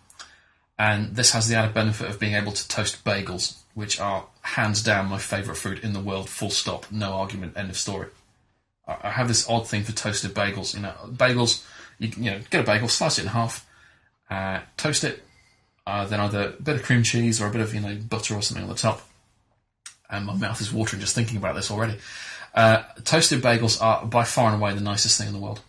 And 0.78 1.14
this 1.14 1.32
has 1.32 1.48
the 1.48 1.54
added 1.56 1.74
benefit 1.74 2.10
of 2.10 2.18
being 2.18 2.34
able 2.34 2.52
to 2.52 2.68
toast 2.68 3.04
bagels, 3.04 3.58
which 3.74 4.00
are 4.00 4.26
hands 4.54 4.82
down 4.82 5.06
my 5.08 5.18
favourite 5.18 5.58
food 5.58 5.78
in 5.80 5.92
the 5.92 6.00
world. 6.00 6.28
Full 6.28 6.50
stop, 6.50 6.86
no 6.90 7.12
argument, 7.12 7.56
end 7.56 7.70
of 7.70 7.76
story. 7.76 8.08
I, 8.86 8.96
I 9.04 9.10
have 9.10 9.28
this 9.28 9.48
odd 9.48 9.66
thing 9.68 9.82
for 9.82 9.92
toasted 9.92 10.34
bagels. 10.34 10.74
You 10.74 10.80
know, 10.82 10.94
bagels. 11.08 11.64
You, 11.98 12.08
you 12.16 12.30
know, 12.32 12.40
get 12.50 12.60
a 12.62 12.64
bagel, 12.66 12.88
slice 12.88 13.18
it 13.18 13.22
in 13.22 13.28
half, 13.28 13.64
uh, 14.28 14.60
toast 14.76 15.04
it, 15.04 15.22
uh, 15.86 16.04
then 16.06 16.18
either 16.20 16.54
a 16.58 16.62
bit 16.62 16.76
of 16.76 16.82
cream 16.82 17.02
cheese 17.04 17.40
or 17.40 17.46
a 17.46 17.50
bit 17.50 17.60
of 17.60 17.72
you 17.74 17.80
know 17.80 17.94
butter 18.08 18.34
or 18.34 18.42
something 18.42 18.64
on 18.64 18.68
the 18.70 18.74
top. 18.76 19.00
And 20.10 20.26
my 20.26 20.34
mouth 20.34 20.60
is 20.60 20.72
watering 20.72 21.00
just 21.00 21.14
thinking 21.14 21.36
about 21.38 21.54
this 21.54 21.70
already. 21.70 21.96
Uh, 22.54 22.82
toasted 23.04 23.40
bagels 23.42 23.80
are 23.80 24.04
by 24.04 24.24
far 24.24 24.52
and 24.52 24.60
away 24.60 24.74
the 24.74 24.80
nicest 24.80 25.16
thing 25.18 25.28
in 25.28 25.32
the 25.32 25.38
world, 25.40 25.60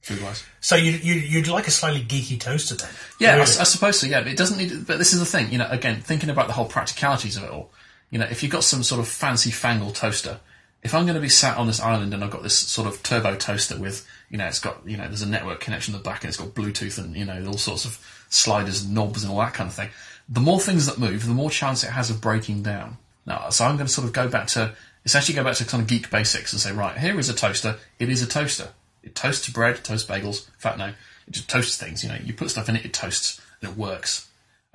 food 0.00 0.20
wise. 0.22 0.42
So 0.60 0.74
you, 0.74 0.90
you, 0.92 1.14
you'd 1.14 1.46
like 1.46 1.68
a 1.68 1.70
slightly 1.70 2.00
geeky 2.00 2.40
toaster 2.40 2.74
then? 2.74 2.90
Yeah, 3.20 3.28
I, 3.28 3.32
Really? 3.34 3.42
s- 3.42 3.60
I 3.60 3.64
suppose 3.64 4.00
so. 4.00 4.06
Yeah, 4.08 4.22
but 4.22 4.32
it 4.32 4.36
doesn't 4.36 4.58
need. 4.58 4.86
But 4.86 4.98
this 4.98 5.12
is 5.12 5.20
the 5.20 5.26
thing, 5.26 5.52
you 5.52 5.58
know. 5.58 5.68
Again, 5.70 6.00
thinking 6.00 6.30
about 6.30 6.48
the 6.48 6.52
whole 6.54 6.64
practicalities 6.66 7.36
of 7.36 7.44
it 7.44 7.50
all. 7.50 7.70
You 8.10 8.18
know, 8.18 8.26
if 8.26 8.42
you've 8.42 8.52
got 8.52 8.64
some 8.64 8.82
sort 8.82 9.00
of 9.00 9.08
fancy 9.08 9.50
fangle 9.50 9.94
toaster, 9.94 10.40
if 10.82 10.94
I'm 10.94 11.04
going 11.04 11.16
to 11.16 11.20
be 11.20 11.28
sat 11.28 11.58
on 11.58 11.66
this 11.66 11.80
island 11.80 12.14
and 12.14 12.22
I've 12.22 12.30
got 12.30 12.42
this 12.42 12.56
sort 12.56 12.86
of 12.86 13.02
turbo 13.02 13.34
toaster 13.34 13.76
with, 13.76 14.06
you 14.30 14.38
know, 14.38 14.46
it's 14.46 14.60
got, 14.60 14.80
you 14.86 14.96
know, 14.96 15.08
there's 15.08 15.22
a 15.22 15.28
network 15.28 15.60
connection 15.60 15.94
at 15.94 16.02
the 16.02 16.08
back 16.08 16.22
and 16.22 16.28
it's 16.28 16.36
got 16.36 16.48
Bluetooth 16.50 16.98
and 16.98 17.16
you 17.16 17.24
know 17.24 17.44
all 17.46 17.58
sorts 17.58 17.84
of 17.84 17.98
sliders 18.30 18.84
and 18.84 18.94
knobs 18.94 19.24
and 19.24 19.32
all 19.32 19.40
that 19.40 19.54
kind 19.54 19.68
of 19.68 19.74
thing. 19.74 19.88
The 20.28 20.40
more 20.40 20.60
things 20.60 20.86
that 20.86 20.98
move, 20.98 21.26
the 21.26 21.34
more 21.34 21.50
chance 21.50 21.82
it 21.82 21.90
has 21.90 22.10
of 22.10 22.20
breaking 22.20 22.62
down. 22.62 22.98
Now, 23.26 23.50
so 23.50 23.64
I'm 23.64 23.76
going 23.76 23.88
to 23.88 23.92
sort 23.92 24.06
of 24.06 24.12
go 24.12 24.28
back 24.28 24.46
to 24.48 24.74
essentially 25.04 25.34
go 25.34 25.44
back 25.44 25.56
to 25.56 25.64
kind 25.64 25.82
of 25.82 25.88
geek 25.88 26.10
basics 26.10 26.52
and 26.52 26.60
say, 26.60 26.72
right, 26.72 26.96
here 26.96 27.18
is 27.18 27.28
a 27.28 27.34
toaster. 27.34 27.76
It 27.98 28.08
is 28.08 28.22
a 28.22 28.26
toaster. 28.26 28.68
It 29.02 29.14
toasts 29.14 29.48
bread, 29.48 29.82
toasts 29.84 30.08
bagels. 30.08 30.46
In 30.46 30.54
fact, 30.58 30.78
no, 30.78 30.86
it 30.86 31.30
just 31.30 31.48
toasts 31.48 31.76
things. 31.76 32.02
You 32.02 32.10
know, 32.10 32.18
you 32.22 32.32
put 32.34 32.50
stuff 32.50 32.68
in 32.68 32.76
it, 32.76 32.84
it 32.84 32.92
toasts, 32.92 33.40
and 33.60 33.70
it 33.70 33.76
works. 33.76 34.25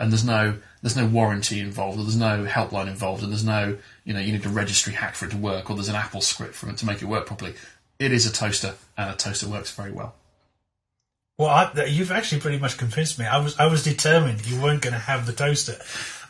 And 0.02 0.12
there's 0.12 0.26
no 0.26 0.58
there's 0.82 0.98
no 0.98 1.06
warranty 1.06 1.60
involved, 1.60 2.00
or 2.00 2.04
there's 2.04 2.16
no 2.16 2.46
helpline 2.46 2.88
involved, 2.88 3.22
and 3.22 3.32
there's 3.32 3.46
no 3.46 3.78
you 4.04 4.14
know 4.14 4.20
you 4.20 4.32
need 4.34 4.46
a 4.46 4.50
registry 4.50 4.94
hack 4.94 5.14
for 5.14 5.26
it 5.26 5.32
to 5.32 5.38
work, 5.38 5.70
or 5.70 5.76
there's 5.76 5.90
an 5.90 5.96
Apple 5.96 6.22
script 6.22 6.56
for 6.56 6.70
it 6.70 6.78
to 6.78 6.88
make 6.88 7.04
it 7.04 7.06
work 7.06 7.28
properly. 7.28 7.54
It 8.00 8.12
is 8.12 8.26
a 8.26 8.34
toaster, 8.34 8.74
and 8.98 9.12
a 9.12 9.16
toaster 9.16 9.48
works 9.48 9.72
very 9.72 9.92
well. 9.92 10.16
Well, 11.38 11.50
I, 11.50 11.86
you've 11.86 12.12
actually 12.12 12.42
pretty 12.42 12.58
much 12.58 12.78
convinced 12.78 13.20
me. 13.20 13.26
I 13.26 13.38
was 13.38 13.60
I 13.60 13.68
was 13.68 13.84
determined 13.84 14.46
you 14.48 14.60
weren't 14.60 14.82
going 14.82 14.94
to 14.94 15.00
have 15.00 15.28
the 15.28 15.34
toaster, 15.34 15.78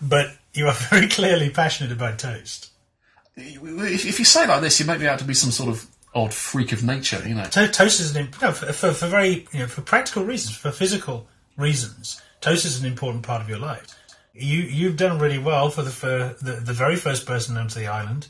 but 0.01 0.35
you 0.53 0.67
are 0.67 0.73
very 0.89 1.07
clearly 1.07 1.49
passionate 1.49 1.93
about 1.93 2.19
toast. 2.19 2.71
If, 3.37 4.05
if 4.05 4.19
you 4.19 4.25
say 4.25 4.43
it 4.43 4.49
like 4.49 4.61
this, 4.61 4.81
you 4.81 4.85
make 4.85 4.99
me 4.99 5.07
out 5.07 5.19
to 5.19 5.25
be 5.25 5.33
some 5.33 5.51
sort 5.51 5.69
of 5.69 5.87
odd 6.13 6.33
freak 6.33 6.73
of 6.73 6.83
nature, 6.83 7.23
you 7.25 7.35
know. 7.35 7.45
To- 7.45 7.69
toast 7.69 8.01
is 8.01 8.13
an 8.13 8.25
imp- 8.25 8.41
no, 8.41 8.51
for, 8.51 8.73
for, 8.73 8.91
for 8.91 9.07
very 9.07 9.47
you 9.53 9.59
know 9.59 9.67
for 9.67 9.81
practical 9.81 10.25
reasons, 10.25 10.57
for 10.57 10.71
physical 10.71 11.27
reasons. 11.57 12.21
Toast 12.41 12.65
is 12.65 12.79
an 12.79 12.85
important 12.85 13.23
part 13.23 13.41
of 13.41 13.47
your 13.49 13.59
life. 13.59 13.85
You 14.33 14.59
you've 14.59 14.97
done 14.97 15.19
really 15.19 15.39
well 15.39 15.69
for 15.69 15.83
the 15.83 15.91
for 15.91 16.35
the, 16.41 16.53
the 16.53 16.73
very 16.73 16.95
first 16.95 17.25
person 17.25 17.57
onto 17.57 17.79
the 17.79 17.87
island. 17.87 18.27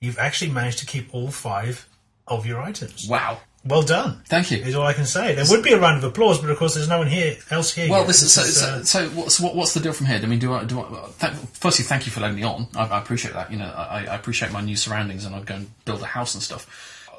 You've 0.00 0.18
actually 0.18 0.50
managed 0.50 0.78
to 0.80 0.86
keep 0.86 1.14
all 1.14 1.30
five 1.30 1.88
of 2.26 2.44
your 2.46 2.60
items. 2.60 3.06
Wow, 3.08 3.38
Well 3.64 3.82
done. 3.82 4.22
thank 4.26 4.50
you. 4.50 4.58
Is 4.58 4.74
all 4.74 4.86
I 4.86 4.92
can 4.92 5.06
say. 5.06 5.34
There 5.34 5.44
would 5.48 5.62
be 5.62 5.72
a 5.72 5.78
round 5.80 5.98
of 5.98 6.04
applause, 6.04 6.38
but 6.40 6.50
of 6.50 6.58
course 6.58 6.74
there's 6.74 6.88
no 6.88 6.98
one 6.98 7.06
here 7.06 7.36
else 7.50 7.72
here. 7.72 7.88
Well, 7.88 8.00
yet. 8.00 8.06
this 8.08 8.22
is 8.22 8.32
so. 8.32 8.42
so, 8.42 8.66
uh, 8.66 8.82
so 8.82 9.08
what's 9.10 9.38
what, 9.38 9.54
what's 9.54 9.74
the 9.74 9.80
deal 9.80 9.92
from 9.92 10.06
here? 10.06 10.18
I 10.22 10.26
mean, 10.26 10.38
do 10.38 10.52
I 10.52 10.64
do 10.64 10.80
I? 10.80 11.08
Th- 11.20 11.32
firstly, 11.52 11.84
thank 11.84 12.04
you 12.06 12.12
for 12.12 12.20
letting 12.20 12.36
me 12.36 12.42
on. 12.42 12.66
I, 12.74 12.84
I 12.86 12.98
appreciate 12.98 13.34
that. 13.34 13.50
You 13.52 13.58
know, 13.58 13.72
I, 13.72 14.06
I 14.06 14.14
appreciate 14.16 14.52
my 14.52 14.60
new 14.60 14.76
surroundings, 14.76 15.24
and 15.24 15.34
I'd 15.34 15.46
go 15.46 15.54
and 15.54 15.84
build 15.84 16.02
a 16.02 16.06
house 16.06 16.34
and 16.34 16.42
stuff. 16.42 16.66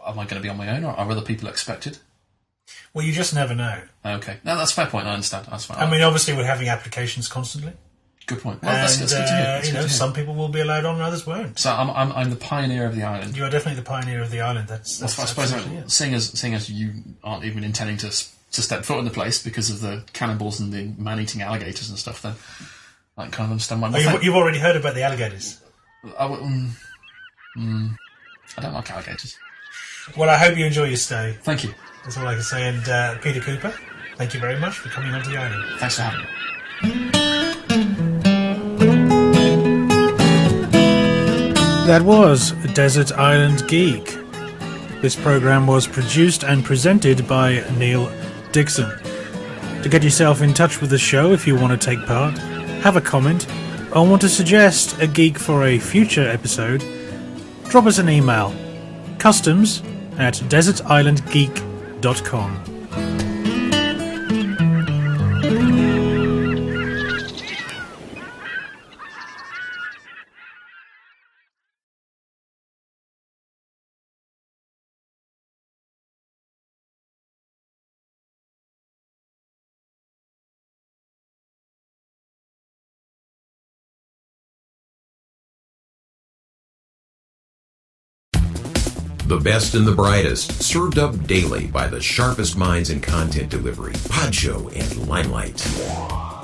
Am 0.06 0.18
I 0.20 0.24
going 0.26 0.42
to 0.42 0.42
be 0.42 0.50
on 0.50 0.58
my 0.58 0.70
own, 0.76 0.84
or 0.84 0.92
are 0.92 1.10
other 1.12 1.22
people 1.22 1.48
expected? 1.50 2.00
Well, 2.94 3.06
you 3.06 3.14
just 3.14 3.34
never 3.34 3.54
know. 3.56 3.82
Okay, 4.06 4.38
no, 4.44 4.58
that's 4.58 4.72
a 4.72 4.76
fair 4.76 4.88
point. 4.88 5.08
I 5.08 5.14
understand. 5.14 5.48
That's 5.50 5.66
fine. 5.66 5.78
I 5.78 5.90
mean, 5.90 6.02
obviously 6.02 6.36
we're 6.36 6.46
having 6.46 6.68
applications 6.70 7.28
constantly, 7.28 7.74
good 8.26 8.42
point. 8.42 8.62
Well, 8.62 8.72
that's, 8.74 8.94
and 9.00 9.04
that's 9.04 9.14
good 9.14 9.28
to 9.28 9.34
hear. 9.34 9.42
uh, 9.42 9.44
That's 9.44 9.68
you 9.68 9.72
good 9.74 9.78
know 9.78 9.84
to 9.84 9.88
hear. 9.90 9.98
some 9.98 10.14
people 10.14 10.36
will 10.36 10.50
be 10.50 10.60
allowed 10.62 10.86
on, 10.86 10.96
and 10.96 11.04
others 11.04 11.26
won't. 11.26 11.60
So 11.60 11.72
I'm, 11.72 11.90
I'm 11.92 12.12
I'm 12.14 12.30
the 12.30 12.36
pioneer 12.36 12.86
of 12.86 12.96
the 12.96 13.04
island. 13.04 13.36
You 13.38 13.44
are 13.46 13.50
definitely 13.50 13.82
the 13.82 13.88
pioneer 13.88 14.22
of 14.22 14.32
the 14.32 14.42
island. 14.42 14.68
That's, 14.68 15.00
I 15.02 15.08
that's 15.08 15.14
suppose 15.30 15.54
absolutely 15.54 15.78
it. 15.78 15.92
seeing 15.92 16.14
as 16.14 16.30
seeing 16.38 16.54
as 16.54 16.70
you 16.70 16.94
aren't 17.24 17.46
even 17.46 17.64
intending 17.64 17.98
to 17.98 18.08
s- 18.08 18.34
to 18.54 18.62
step 18.62 18.86
foot 18.86 19.00
in 19.00 19.06
the 19.06 19.12
place 19.12 19.44
because 19.44 19.70
of 19.70 19.82
the 19.82 20.04
cannibals 20.14 20.60
and 20.62 20.72
the 20.72 20.94
man-eating 21.02 21.42
alligators 21.42 21.90
and 21.90 22.00
stuff, 22.00 22.22
then 22.22 22.34
I 23.18 23.24
can 23.24 23.32
kind 23.32 23.46
of 23.48 23.52
understand 23.52 23.82
why. 23.82 23.90
Oh, 23.90 23.92
Well, 23.92 24.02
you've, 24.14 24.24
you've 24.24 24.36
already 24.36 24.58
heard 24.60 24.76
about 24.78 24.96
the 24.96 25.04
alligators. 25.04 25.62
I 26.18 26.28
w- 26.30 26.42
mm, 26.42 26.70
mm. 27.58 27.96
I 28.58 28.62
don't 28.62 28.74
like 28.74 28.90
alligators. 28.90 29.38
Well, 30.16 30.30
I 30.30 30.38
hope 30.38 30.58
you 30.58 30.66
enjoy 30.66 30.86
your 30.86 30.96
stay. 30.98 31.38
Thank 31.44 31.66
you. 31.66 31.74
That's 32.08 32.16
all 32.16 32.28
I 32.28 32.36
can 32.36 32.44
say. 32.44 32.70
And 32.70 32.88
uh, 32.88 33.18
Peter 33.18 33.42
Cooper, 33.42 33.74
thank 34.16 34.34
you 34.34 34.40
very 34.40 34.58
much 34.58 34.78
for 34.78 34.88
coming 34.88 35.14
onto 35.14 35.30
the 35.30 35.36
island. 35.36 35.62
Thanks 35.78 35.98
for 35.98 36.04
having 36.04 36.22
me. 36.22 36.28
That 41.86 42.02
was 42.04 42.54
Desert 42.74 43.12
Island 43.12 43.68
Geek. 43.68 44.18
This 45.02 45.18
program 45.18 45.68
was 45.68 45.86
produced 45.86 46.46
and 46.46 46.64
presented 46.64 47.28
by 47.28 47.66
Neil 47.78 48.10
Dixon. 48.54 48.90
To 49.84 49.90
get 49.90 50.02
yourself 50.02 50.42
in 50.42 50.54
touch 50.54 50.80
with 50.80 50.92
the 50.92 50.98
show 50.98 51.34
if 51.34 51.46
you 51.46 51.58
want 51.58 51.78
to 51.80 51.86
take 51.86 52.06
part, 52.06 52.38
have 52.84 52.96
a 52.96 53.02
comment, 53.02 53.48
or 53.94 54.08
want 54.08 54.22
to 54.22 54.30
suggest 54.30 54.98
a 55.02 55.08
geek 55.08 55.38
for 55.38 55.66
a 55.66 55.78
future 55.78 56.26
episode, 56.26 56.86
drop 57.66 57.86
us 57.86 57.98
an 58.00 58.08
email 58.08 58.56
customs 59.20 59.82
at 60.18 60.36
desertislandgeek.com 60.36 61.67
www.thebrainfeed.com. 62.02 62.77
The 89.28 89.42
best 89.42 89.76
and 89.76 89.86
the 89.86 89.92
brightest, 89.92 90.64
served 90.64 90.98
up 90.98 91.28
daily 91.28 91.68
by 91.68 91.88
the 91.88 92.00
sharpest 92.00 92.58
minds 92.58 92.90
in 92.90 93.02
content 93.02 93.50
delivery, 93.50 93.92
Podshow 93.92 94.74
and 94.74 95.10
Limelight. 95.10 96.37